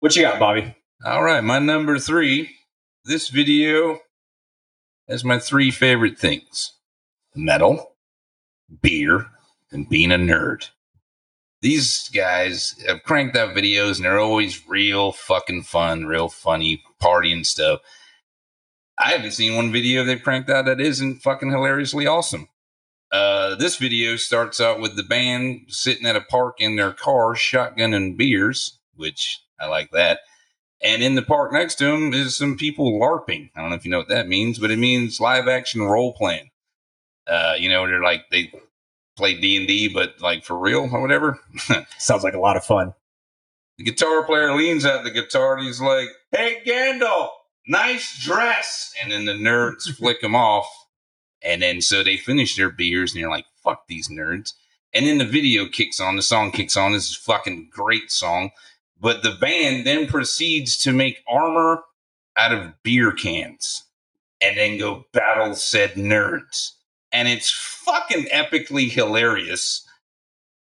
[0.00, 0.76] What you got, Bobby?
[1.04, 2.50] All right, my number three.
[3.04, 3.98] This video
[5.08, 6.74] has my three favorite things:
[7.34, 7.96] metal,
[8.82, 9.30] beer,
[9.72, 10.68] and being a nerd.
[11.60, 17.46] These guys have cranked out videos, and they're always real fucking fun, real funny, partying
[17.46, 17.80] stuff.
[18.98, 22.48] I haven't seen one video they've cranked out that isn't fucking hilariously awesome.
[23.12, 27.34] Uh, this video starts out with the band sitting at a park in their car,
[27.34, 30.20] shotgunning beers, which I like that.
[30.82, 33.50] And in the park next to them is some people LARPing.
[33.54, 36.12] I don't know if you know what that means, but it means live action role
[36.12, 36.50] playing.
[37.26, 38.52] Uh, you know, they're like they
[39.16, 41.38] play D and D, but like for real or whatever.
[41.98, 42.94] Sounds like a lot of fun.
[43.78, 47.30] The guitar player leans out the guitar and he's like, Hey, Gandalf,
[47.66, 48.92] nice dress.
[49.02, 50.68] And then the nerds flick him off.
[51.42, 54.52] And then so they finish their beers and you're like, fuck these nerds.
[54.94, 56.92] And then the video kicks on, the song kicks on.
[56.92, 58.50] This is a fucking great song.
[59.00, 61.82] But the band then proceeds to make armor
[62.36, 63.84] out of beer cans
[64.40, 66.72] and then go battle said nerds.
[67.12, 69.86] And it's fucking epically hilarious.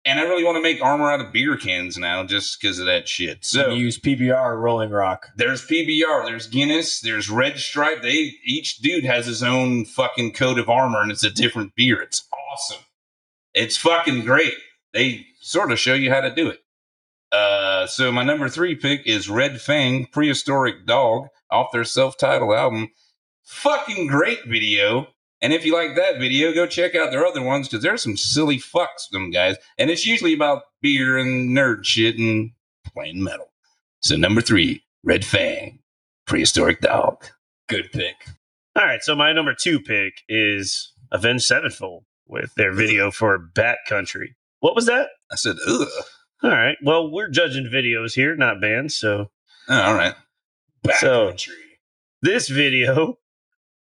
[0.05, 2.87] And I really want to make armor out of beer cans now just because of
[2.87, 3.45] that shit.
[3.45, 5.31] So You use PBR or Rolling Rock.
[5.37, 8.03] there's PBR, there's Guinness, there's Red Stripe.
[8.03, 12.01] They each dude has his own fucking coat of armor and it's a different beer.
[12.01, 12.23] It's
[12.53, 12.85] awesome.
[13.53, 14.55] It's fucking great.
[14.93, 16.61] They sort of show you how to do it.
[17.33, 22.91] Uh, so my number three pick is Red Fang Prehistoric Dog off their self-titled album.
[23.45, 25.09] Fucking great video.
[25.43, 28.17] And if you like that video, go check out their other ones because there's some
[28.17, 29.57] silly fucks, them guys.
[29.79, 32.53] And it's usually about beer and nerd shit and
[32.95, 33.53] playing metal.
[34.01, 35.81] So number three, Red Fang,
[36.27, 37.25] Prehistoric Dog.
[37.69, 38.15] Good pick.
[38.77, 43.79] All right, so my number two pick is Avenged Sevenfold with their video for Bat
[43.89, 44.37] Country.
[44.61, 45.09] What was that?
[45.31, 45.89] I said, ugh.
[46.43, 48.97] All right, well, we're judging videos here, not bands.
[48.97, 49.31] So
[49.69, 50.15] Oh, all right.
[51.01, 51.49] So- Backcountry.
[52.23, 53.19] this video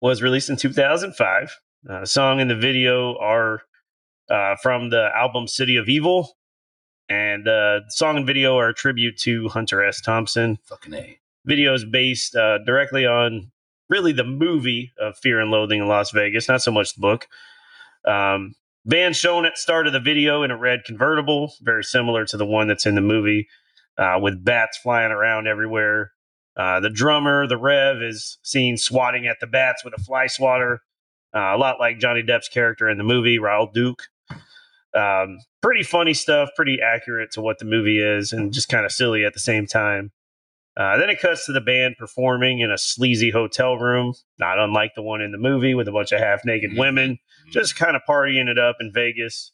[0.02, 1.58] was released in 2005.
[1.88, 3.62] Uh, the song and the video are
[4.28, 6.36] uh, from the album City of Evil,
[7.08, 10.00] and uh, the song and video are a tribute to Hunter S.
[10.00, 10.58] Thompson.
[10.64, 11.18] Fucking A.
[11.46, 13.50] Video is based uh, directly on
[13.88, 17.28] really the movie of Fear and Loathing in Las Vegas, not so much the book.
[18.04, 22.24] Um, band shown at the start of the video in a red convertible, very similar
[22.26, 23.48] to the one that's in the movie,
[23.98, 26.12] uh, with bats flying around everywhere.
[26.56, 30.82] Uh, the drummer, the Rev, is seen swatting at the bats with a fly swatter,
[31.34, 34.02] uh, a lot like Johnny Depp's character in the movie, Raul Duke.
[34.94, 38.92] Um, pretty funny stuff, pretty accurate to what the movie is, and just kind of
[38.92, 40.12] silly at the same time.
[40.76, 44.92] Uh, then it cuts to the band performing in a sleazy hotel room, not unlike
[44.94, 46.78] the one in the movie with a bunch of half naked Mhm.
[46.78, 47.18] women,
[47.50, 49.52] just kind of partying it up in Vegas.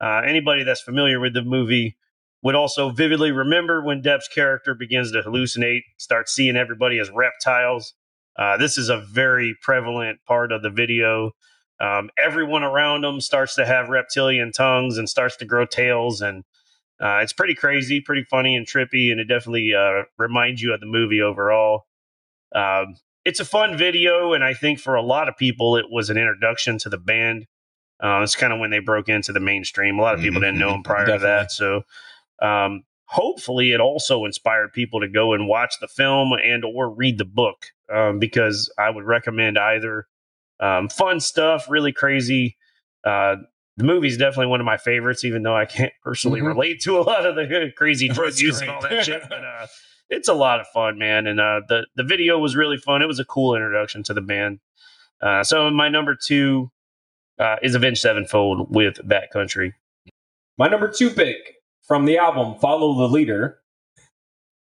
[0.00, 1.96] Uh, anybody that's familiar with the movie
[2.42, 7.94] would also vividly remember when Depp's character begins to hallucinate, starts seeing everybody as reptiles.
[8.36, 11.32] Uh, this is a very prevalent part of the video.
[11.80, 16.44] Um, everyone around him starts to have reptilian tongues and starts to grow tails, and
[17.00, 20.80] uh, it's pretty crazy, pretty funny and trippy, and it definitely uh, reminds you of
[20.80, 21.86] the movie overall.
[22.54, 26.10] Um, it's a fun video, and I think for a lot of people, it was
[26.10, 27.46] an introduction to the band.
[28.02, 29.98] Uh, it's kind of when they broke into the mainstream.
[29.98, 31.82] A lot of people didn't know them prior to that, so
[32.42, 37.18] um, hopefully, it also inspired people to go and watch the film and or read
[37.18, 40.06] the book um, because I would recommend either.
[40.60, 42.56] Um, fun stuff, really crazy.
[43.04, 43.36] Uh,
[43.76, 46.46] the movie's definitely one of my favorites, even though I can't personally Mhm.
[46.48, 49.22] relate to a lot of the crazy drug That's use and all that shit.
[49.28, 49.66] But uh,
[50.10, 51.26] it's a lot of fun, man.
[51.26, 53.02] And uh, the the video was really fun.
[53.02, 54.60] It was a cool introduction to the band.
[55.20, 56.70] Uh, so my number two
[57.38, 59.74] uh, is Avenged Sevenfold with Bat Country.
[60.58, 61.36] My number two pick
[61.82, 63.58] from the album Follow the Leader.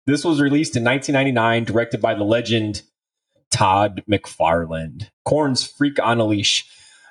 [0.07, 2.83] This was released in 1999, directed by the legend
[3.51, 5.09] Todd McFarlane.
[5.25, 6.67] Korn's Freak on a Leash.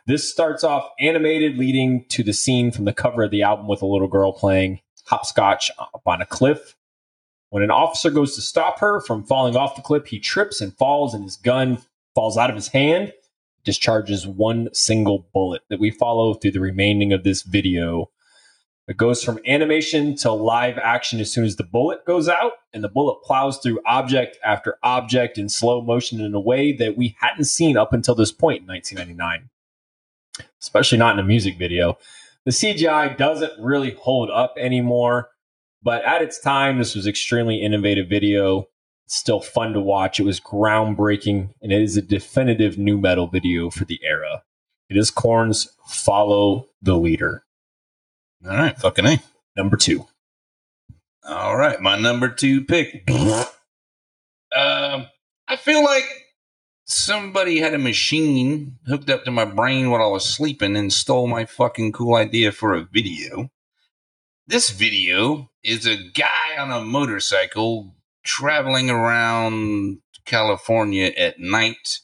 [0.08, 3.82] This starts off animated, leading to the scene from the cover of the album with
[3.82, 6.76] a little girl playing hopscotch up on a cliff.
[7.50, 10.76] When an officer goes to stop her from falling off the cliff, he trips and
[10.78, 11.80] falls, and his gun
[12.16, 13.14] falls out of his hand,
[13.64, 18.10] discharges one single bullet that we follow through the remaining of this video.
[18.88, 22.84] It goes from animation to live action as soon as the bullet goes out, and
[22.84, 27.16] the bullet plows through object after object in slow motion in a way that we
[27.20, 29.50] hadn't seen up until this point in 1999,
[30.62, 31.98] especially not in a music video.
[32.44, 35.30] The CGI doesn't really hold up anymore,
[35.84, 38.68] but at its time, this was extremely innovative video.
[39.06, 40.20] It's still fun to watch.
[40.20, 44.44] It was groundbreaking, and it is a definitive nu metal video for the era.
[44.90, 47.46] It is Korn's "Follow the Leader."
[48.44, 49.20] All right, fucking A.
[49.56, 50.08] Number two.
[51.24, 53.10] All right, my number two pick.
[53.12, 53.48] um,
[54.56, 56.06] I feel like
[56.86, 61.28] somebody had a machine hooked up to my brain while I was sleeping and stole
[61.28, 63.52] my fucking cool idea for a video.
[64.48, 72.00] This video is a guy on a motorcycle traveling around California at night,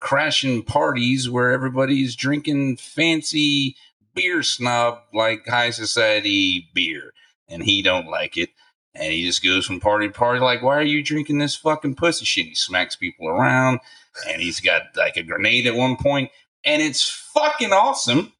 [0.00, 3.76] crashing parties where everybody's drinking fancy
[4.14, 7.12] beer snob like high society beer
[7.48, 8.50] and he don't like it
[8.94, 11.94] and he just goes from party to party like why are you drinking this fucking
[11.94, 12.46] pussy shit?
[12.46, 13.80] He smacks people around
[14.28, 16.30] and he's got like a grenade at one point
[16.64, 18.32] and it's fucking awesome.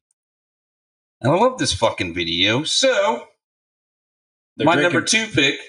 [1.21, 2.63] And i love this fucking video.
[2.63, 3.27] So
[4.57, 5.59] They're my drinking- number two pick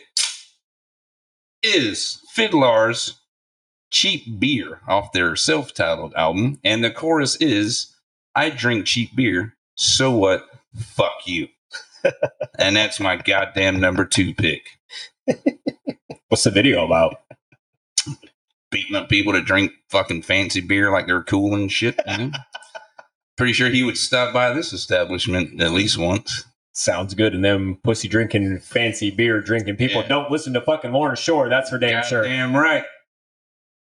[1.62, 3.20] is Fidlar's
[3.90, 7.94] cheap beer off their self-titled album and the chorus is
[8.34, 10.44] i drink cheap beer so what
[10.76, 11.48] fuck you
[12.58, 14.62] and that's my goddamn number two pick
[16.28, 17.16] What's the video about?
[18.70, 22.30] beating up people to drink fucking fancy beer like they're cool and shit you know?
[23.36, 26.44] pretty sure he would stop by this establishment at least once
[26.74, 27.34] Sounds good.
[27.34, 30.08] And them pussy drinking, fancy beer drinking people Yeah.
[30.08, 31.50] don't listen to fucking Lawrence Shore.
[31.50, 32.22] That's for damn sure.
[32.24, 32.84] Damn right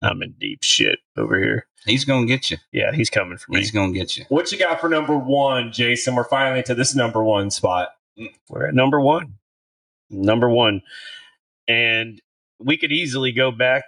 [0.03, 1.67] I'm in deep shit over here.
[1.87, 3.59] he's gonna get you Yeah, he's coming for me.
[3.61, 6.15] he's gonna get you What you got for number one, Jason?
[6.15, 7.91] We're finally to this number one spot.
[8.49, 9.35] We're at number one.
[10.11, 10.83] Number one.
[11.69, 12.21] And
[12.59, 13.85] we could easily go back,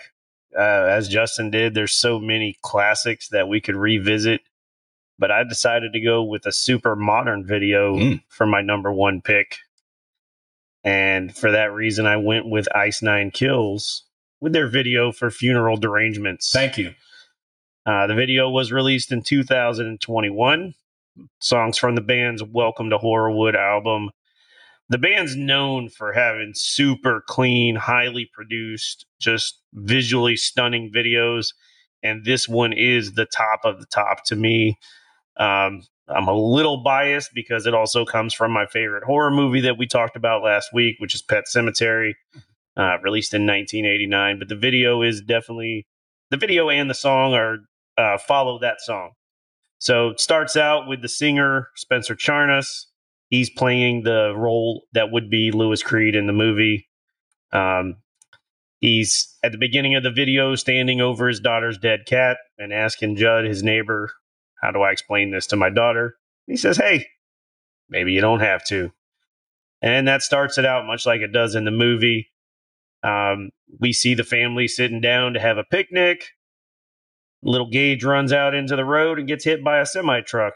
[0.56, 1.74] uh, as Justin did.
[1.74, 4.40] There's so many classics that we could revisit.
[5.18, 8.22] But I decided to go with a super modern video Mm.
[8.28, 9.58] for my number one pick.
[10.84, 14.04] And for that reason, I went with Ice Nine Kills
[14.42, 16.50] with their video for Funeral Derangements.
[16.50, 16.92] Thank you.
[17.86, 20.74] Uh, the video was released in 2021.
[21.38, 24.10] Songs from the band's Welcome to Horrorwood album.
[24.88, 31.54] The band's known for having super clean, highly produced, just visually stunning videos.
[32.02, 34.76] And this one is the top of the top to me.
[35.36, 39.78] Um, I'm a little biased because it also comes from my favorite horror movie that
[39.78, 42.14] we talked about last week, which is Pet Sematary,
[42.76, 44.38] uh, released in 1989.
[44.38, 45.86] But the video is definitely
[46.30, 47.58] the video and the song are
[47.98, 49.12] uh, follow that song.
[49.78, 52.86] So it starts out with the singer Spencer Charnas.
[53.28, 56.88] He's playing the role that would be Louis Creed in the movie.
[57.52, 57.96] Um,
[58.80, 63.16] he's at the beginning of the video standing over his daughter's dead cat and asking
[63.16, 64.10] Judd, his neighbor,
[64.62, 66.16] how do I explain this to my daughter?
[66.46, 67.06] He says, Hey,
[67.88, 68.92] maybe you don't have to.
[69.82, 72.31] And that starts it out much like it does in the movie.
[73.02, 73.50] Um,
[73.80, 76.28] we see the family sitting down to have a picnic.
[77.42, 80.54] Little Gage runs out into the road and gets hit by a semi truck.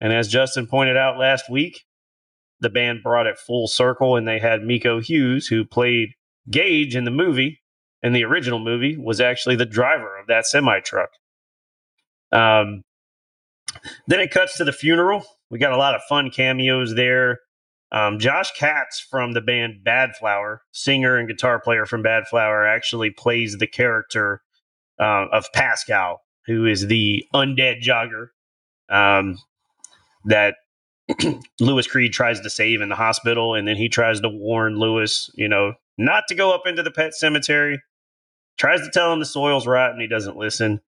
[0.00, 1.84] And as Justin pointed out last week,
[2.60, 6.10] the band brought it full circle and they had Miko Hughes, who played
[6.50, 7.60] Gage in the movie,
[8.02, 11.10] in the original movie, was actually the driver of that semi truck.
[12.32, 12.82] Um,
[14.06, 15.24] then it cuts to the funeral.
[15.50, 17.38] We got a lot of fun cameos there.
[17.92, 23.56] Um, Josh Katz from the band Badflower, singer and guitar player from Badflower, actually plays
[23.58, 24.42] the character
[25.00, 28.28] uh, of Pascal, who is the undead jogger
[28.88, 29.38] um,
[30.24, 30.54] that
[31.60, 35.28] Louis Creed tries to save in the hospital, and then he tries to warn Louis,
[35.34, 37.80] you know, not to go up into the pet cemetery.
[38.56, 40.80] Tries to tell him the soil's rotten, he doesn't listen.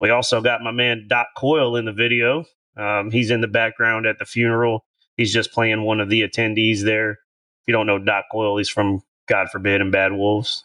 [0.00, 2.44] We also got my man Doc Coyle in the video.
[2.76, 4.84] Um, he's in the background at the funeral.
[5.18, 7.10] He's just playing one of the attendees there.
[7.10, 7.18] If
[7.66, 10.64] you don't know Doc Coyle, he's from God Forbid and Bad Wolves.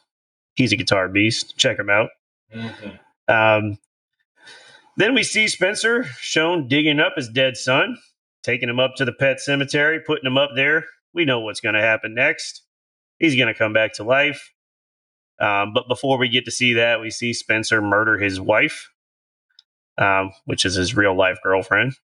[0.53, 1.57] He's a guitar beast.
[1.57, 2.11] Check him out.
[3.27, 3.79] Um,
[4.95, 7.97] then we see Spencer shown digging up his dead son,
[8.43, 10.85] taking him up to the pet cemetery, putting him up there.
[11.13, 12.61] We know what's going to happen next.
[13.17, 14.51] He's going to come back to life.
[15.39, 18.91] Um, but before we get to see that, we see Spencer murder his wife,
[19.97, 21.95] um, which is his real life girlfriend.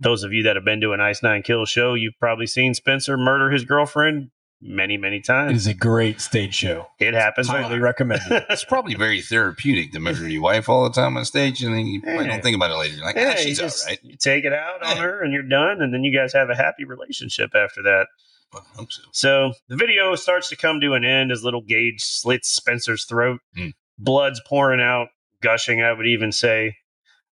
[0.00, 2.74] Those of you that have been to an Ice Nine Kills show, you've probably seen
[2.74, 4.30] Spencer murder his girlfriend
[4.60, 5.52] many, many times.
[5.52, 6.86] It is a great stage show.
[6.98, 7.48] It happens.
[7.48, 7.80] a Highly lot.
[7.82, 8.44] recommended.
[8.50, 11.86] It's probably very therapeutic to murder your wife all the time on stage, and then
[11.86, 12.32] you probably Yeah.
[12.32, 12.96] don't think about it later.
[12.96, 13.98] You're like, Yeah, ah, she's all just- right.
[14.02, 16.56] You take it out on her and you're done, and then you guys have a
[16.56, 18.06] happy relationship after that.
[18.52, 19.02] Fucking hope so.
[19.12, 23.40] So the video starts to come to an end as little Gage slits Spencer's throat.
[23.56, 23.68] Hmm.
[23.98, 25.08] Blood's pouring out,
[25.42, 26.76] gushing, I would even say.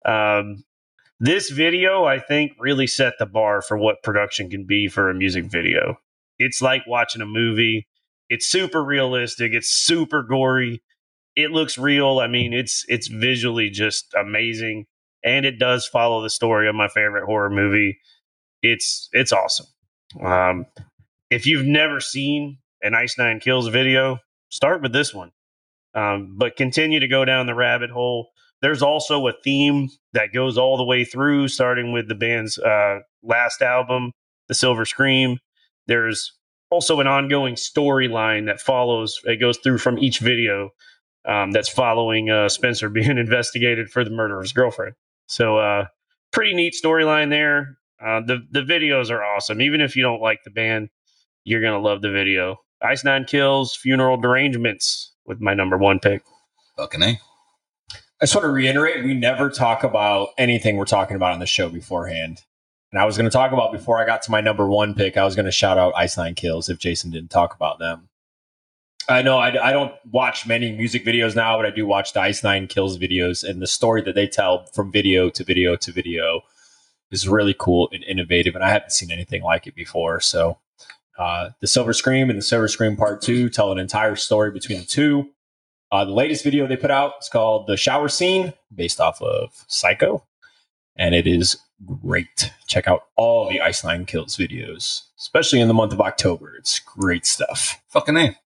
[0.04, 0.64] Um,
[1.23, 5.14] this video, I think, really set the bar for what production can be for a
[5.14, 5.99] music video.
[6.37, 7.87] It's like watching a movie.
[8.29, 9.53] It's super realistic.
[9.53, 10.83] It's super gory.
[11.37, 12.18] It looks real.
[12.18, 14.87] I mean, it's it's visually just amazing,
[15.23, 18.01] and it does follow the story of my favorite horror movie.
[18.61, 19.66] It's it's awesome.
[20.20, 20.66] Um,
[21.31, 24.18] if you've never seen an Ice Nine Kills video,
[24.49, 25.31] start with this one.
[25.95, 28.32] Um, but continue to go down the rabbit hole.
[28.62, 33.00] There's also a theme that goes all the way through, starting with the band's uh,
[33.22, 34.12] last album,
[34.46, 35.38] The Silver Scream.
[35.88, 36.32] There's
[36.70, 40.70] also an ongoing storyline that follows, it goes through from each video
[41.26, 44.94] um, that's following uh, Spencer being investigated for the murder of his girlfriend.
[45.26, 45.86] So, uh,
[46.30, 47.78] pretty neat storyline there.
[48.00, 49.60] Uh, the, the videos are awesome.
[49.60, 50.88] Even if you don't like the band,
[51.44, 52.58] you're going to love the video.
[52.80, 56.22] Ice Nine Kills, Funeral Derangements with my number one pick.
[56.76, 57.20] Fucking A.
[58.23, 61.47] I just want to reiterate we never talk about anything we're talking about on the
[61.47, 62.45] show beforehand.
[62.93, 65.16] And I was going to talk about before I got to my number one pick,
[65.16, 68.09] I was going to shout out Ice Nine Kills if Jason didn't talk about them.
[69.09, 72.20] I know I, I don't watch many music videos now, but I do watch the
[72.20, 75.91] Ice Nine Kills videos, and the story that they tell from video to video to
[75.91, 76.43] video
[77.11, 80.20] is really cool and innovative, and I haven't seen anything like it before.
[80.20, 80.59] So,
[81.18, 84.79] uh, the Silver Scream and the Silver Scream Part Two tell an entire story between
[84.79, 85.31] the two.
[85.93, 89.64] Uh, the latest video they put out is called "The Shower Scene," based off of
[89.68, 90.24] Psycho,
[90.97, 92.51] and it is great.
[92.66, 96.55] Check out all the Ice Nine Kills videos, especially in the month of October.
[96.57, 97.82] It's great stuff.
[97.90, 98.36] Fucking A.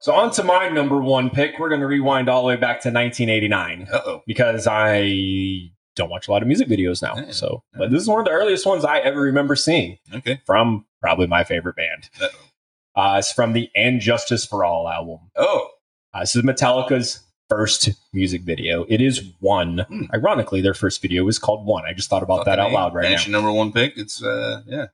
[0.00, 1.60] So on to my number one pick.
[1.60, 4.22] We're going to rewind all the way back to 1989 Uh oh.
[4.26, 7.30] because I don't watch a lot of music videos now.
[7.30, 10.40] So, but this is one of the earliest ones I ever remember seeing Okay.
[10.44, 12.10] from probably my favorite band.
[12.20, 13.00] Uh-oh.
[13.00, 15.18] Uh, it's from the And Justice for All album.
[15.36, 15.68] Oh.
[16.14, 18.84] Uh, this is Metallica's first music video.
[18.88, 19.78] It is one.
[19.88, 20.04] Hmm.
[20.12, 21.84] Ironically, their first video was called One.
[21.86, 23.32] I just thought about that out loud right That's now.
[23.32, 23.94] your number one pick.
[23.96, 24.86] It's uh yeah.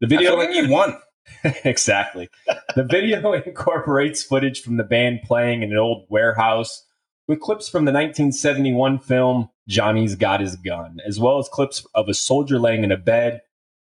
[0.00, 0.96] The I video feel like you won.
[1.64, 2.28] exactly.
[2.76, 6.84] The video incorporates footage from the band playing in an old warehouse
[7.26, 12.08] with clips from the 1971 film Johnny's Got His Gun, as well as clips of
[12.08, 13.40] a soldier laying in a bed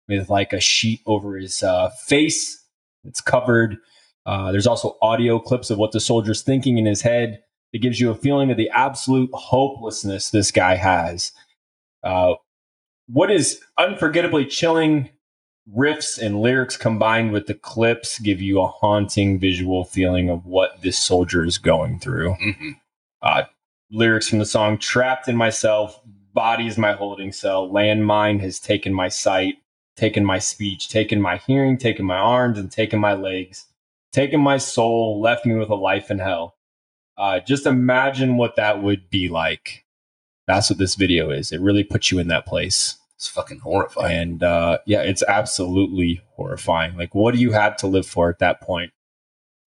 [0.07, 2.61] with like a sheet over his uh, face.
[3.05, 3.77] It's covered.
[4.25, 7.41] Uh, there's also audio clips of what the soldier's thinking in his head.
[7.73, 11.31] It gives you a feeling of the absolute hopelessness this guy has.
[12.03, 12.35] Uh,
[13.07, 15.09] what is unforgettably chilling
[15.75, 20.81] riffs and lyrics combined with the clips give you a haunting visual feeling of what
[20.81, 22.33] this soldier is going through.
[22.33, 22.71] hmm
[23.21, 23.43] Uh,
[23.91, 25.99] lyrics from the song Trapped in Myself,
[26.33, 29.55] Body is my holding cell, Landmine has taken my sight,
[29.97, 33.65] taken my speech, taken my hearing, taken my arms, and taken my legs,
[34.11, 36.55] taken my soul, left me with a life in hell.
[37.17, 39.85] Uh, just imagine what that would be like.
[40.47, 41.51] That's what this video is.
[41.51, 42.97] It really puts you in that place.
[43.15, 44.17] It's fucking horrifying.
[44.17, 46.95] And uh, yeah, it's absolutely horrifying.
[46.95, 48.91] Like, what do you have to live for at that point?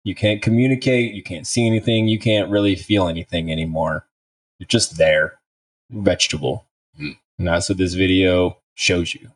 [0.05, 1.15] You can't communicate.
[1.15, 2.09] You can't see anything.
[2.09, 4.07] You can't really feel anything anymore.
[4.59, 5.39] You're just there,
[5.91, 6.67] vegetable.
[6.97, 7.11] Hmm.
[7.39, 9.29] And that's what this video shows you.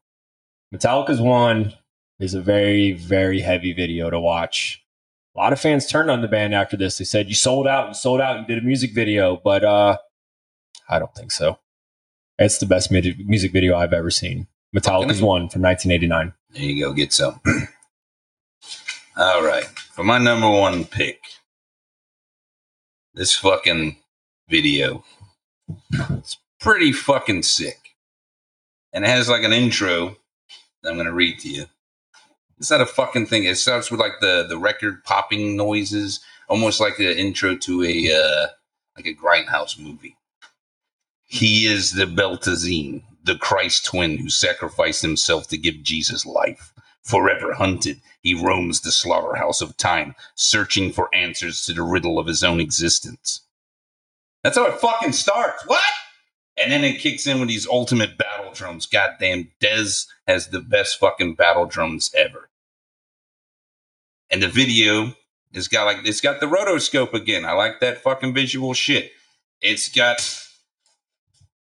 [0.75, 1.75] Metallica's one
[2.19, 4.83] is a very, very heavy video to watch.
[5.37, 6.97] A lot of fans turned on the band after this.
[6.97, 9.37] They said, You sold out, you sold out, you did a music video.
[9.37, 9.99] But uh,
[10.89, 11.59] I don't think so.
[12.39, 14.47] It's the best music music video I've ever seen.
[14.75, 16.33] Metallica's one from 1989.
[16.51, 17.41] There you go, get some.
[19.17, 19.65] All right.
[19.65, 21.21] For my number one pick,
[23.15, 23.97] this fucking
[24.49, 25.05] video.
[25.93, 27.97] It's pretty fucking sick.
[28.93, 30.17] And it has like an intro
[30.83, 31.67] that I'm going to read to you.
[32.59, 33.45] It's not a fucking thing.
[33.45, 38.13] It starts with like the, the record popping noises, almost like the intro to a
[38.13, 38.47] uh,
[38.97, 40.17] like a grindhouse movie.
[41.27, 46.73] He is the Beltazine, the Christ twin who sacrificed himself to give Jesus life.
[47.03, 52.27] Forever hunted, he roams the slaughterhouse of time, searching for answers to the riddle of
[52.27, 53.43] his own existence.
[54.43, 55.65] That's how it fucking starts.
[55.67, 55.85] What?
[56.59, 58.87] And then it kicks in with these ultimate battle drums.
[58.87, 62.49] Goddamn, Des has the best fucking battle drums ever.
[64.31, 65.15] And the video
[65.55, 67.45] has got like it's got the rotoscope again.
[67.45, 69.13] I like that fucking visual shit.
[69.61, 70.47] It's got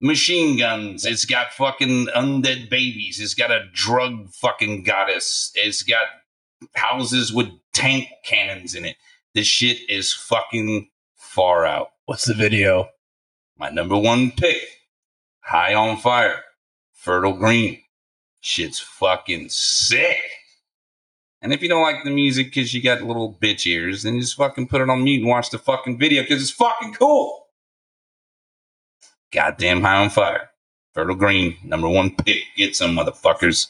[0.01, 1.05] machine guns.
[1.05, 3.21] It's got fucking undead babies.
[3.21, 5.53] It's got a drug fucking goddess.
[5.55, 6.07] It's got
[6.75, 8.97] houses with tank cannons in it.
[9.35, 11.89] This shit is fucking far out.
[12.07, 12.89] What's the video?
[13.59, 14.59] My number one pick,
[15.49, 16.43] High on Fire,
[16.93, 17.81] Fertile Green.
[18.41, 20.19] Shit's fucking sick.
[21.41, 24.35] And if you don't like the music because you got little bitch ears, then just
[24.35, 27.47] fucking put it on mute and watch the fucking video because it's fucking cool.
[29.31, 30.51] Goddamn High on Fire,
[30.95, 32.43] Fertile Green, number one pick.
[32.57, 33.69] Get some motherfuckers.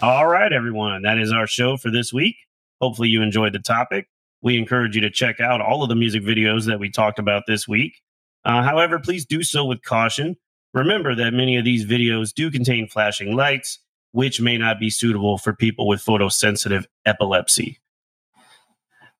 [0.00, 1.02] All right, everyone.
[1.02, 2.36] That is our show for this week.
[2.80, 4.08] Hopefully, you enjoyed the topic.
[4.46, 7.42] We encourage you to check out all of the music videos that we talked about
[7.48, 8.00] this week.
[8.44, 10.36] Uh, however, please do so with caution.
[10.72, 13.80] Remember that many of these videos do contain flashing lights,
[14.12, 17.80] which may not be suitable for people with photosensitive epilepsy.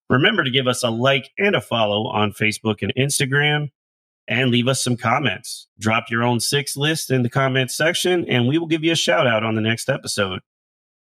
[0.09, 3.72] Remember to give us a like and a follow on Facebook and Instagram
[4.29, 5.66] and leave us some comments.
[5.77, 8.95] Drop your own six list in the comments section, and we will give you a
[8.95, 10.39] shout out on the next episode.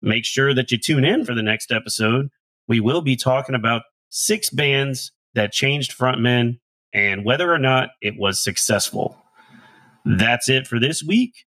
[0.01, 2.30] Make sure that you tune in for the next episode.
[2.66, 6.60] We will be talking about six bands that changed frontmen
[6.93, 9.18] and whether or not it was successful.
[10.06, 11.45] That's it for this week.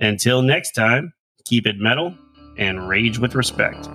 [0.00, 1.12] Until next time,
[1.44, 2.16] keep it metal
[2.56, 3.88] and rage with respect.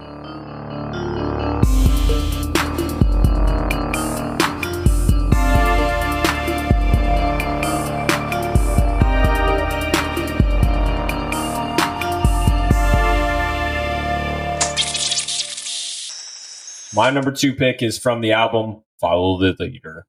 [16.94, 20.06] My number two pick is from the album Follow the Leader.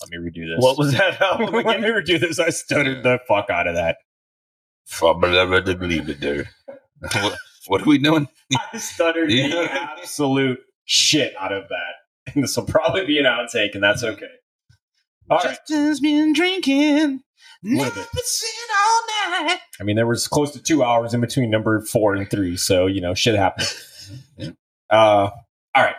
[0.00, 0.62] Let me redo this.
[0.62, 2.38] What was that album Let me redo this.
[2.38, 3.96] I stuttered the fuck out of that.
[7.12, 7.36] what,
[7.66, 8.28] what are we doing?
[8.72, 9.48] I stuttered Yeah.
[9.48, 11.76] the absolute shit out of that.
[12.34, 14.26] And this will probably be an outtake, and that's okay.
[15.30, 15.44] All right.
[15.68, 17.20] Justin's been drinking.
[17.62, 18.06] Little bit.
[18.08, 19.02] all
[19.44, 19.58] night.
[19.80, 22.86] I mean, there was close to two hours in between number four and three, so
[22.86, 23.72] you know, shit happened.
[24.36, 24.50] Yeah.
[24.90, 25.30] uh,
[25.76, 25.96] all right.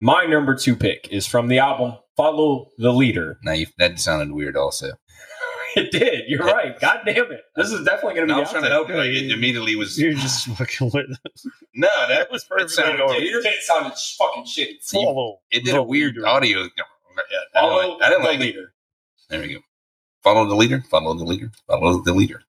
[0.00, 3.38] My number two pick is from the album Follow the Leader.
[3.42, 4.56] Now you, that sounded weird.
[4.56, 4.92] Also,
[5.76, 6.24] It did.
[6.26, 6.78] You're right.
[6.80, 7.42] God damn it.
[7.54, 8.72] This is definitely going to no, be I was trying to outtake.
[8.72, 8.96] help you.
[9.28, 9.98] It immediately was.
[9.98, 11.46] You're just fucking with us.
[11.74, 13.16] No, that That was it perfectly sounded normal.
[13.16, 13.24] weird.
[13.36, 14.82] Leader it sounded sh- fucking shitty.
[14.90, 15.38] Follow.
[15.50, 16.26] It did the a weird leader.
[16.26, 16.58] audio.
[16.60, 16.72] I didn't
[17.54, 18.42] Follow like, I didn't the like it.
[18.42, 18.72] leader.
[19.28, 19.60] There we go.
[20.24, 20.82] Follow the leader.
[20.90, 21.52] Follow the leader.
[21.68, 22.42] Follow the leader.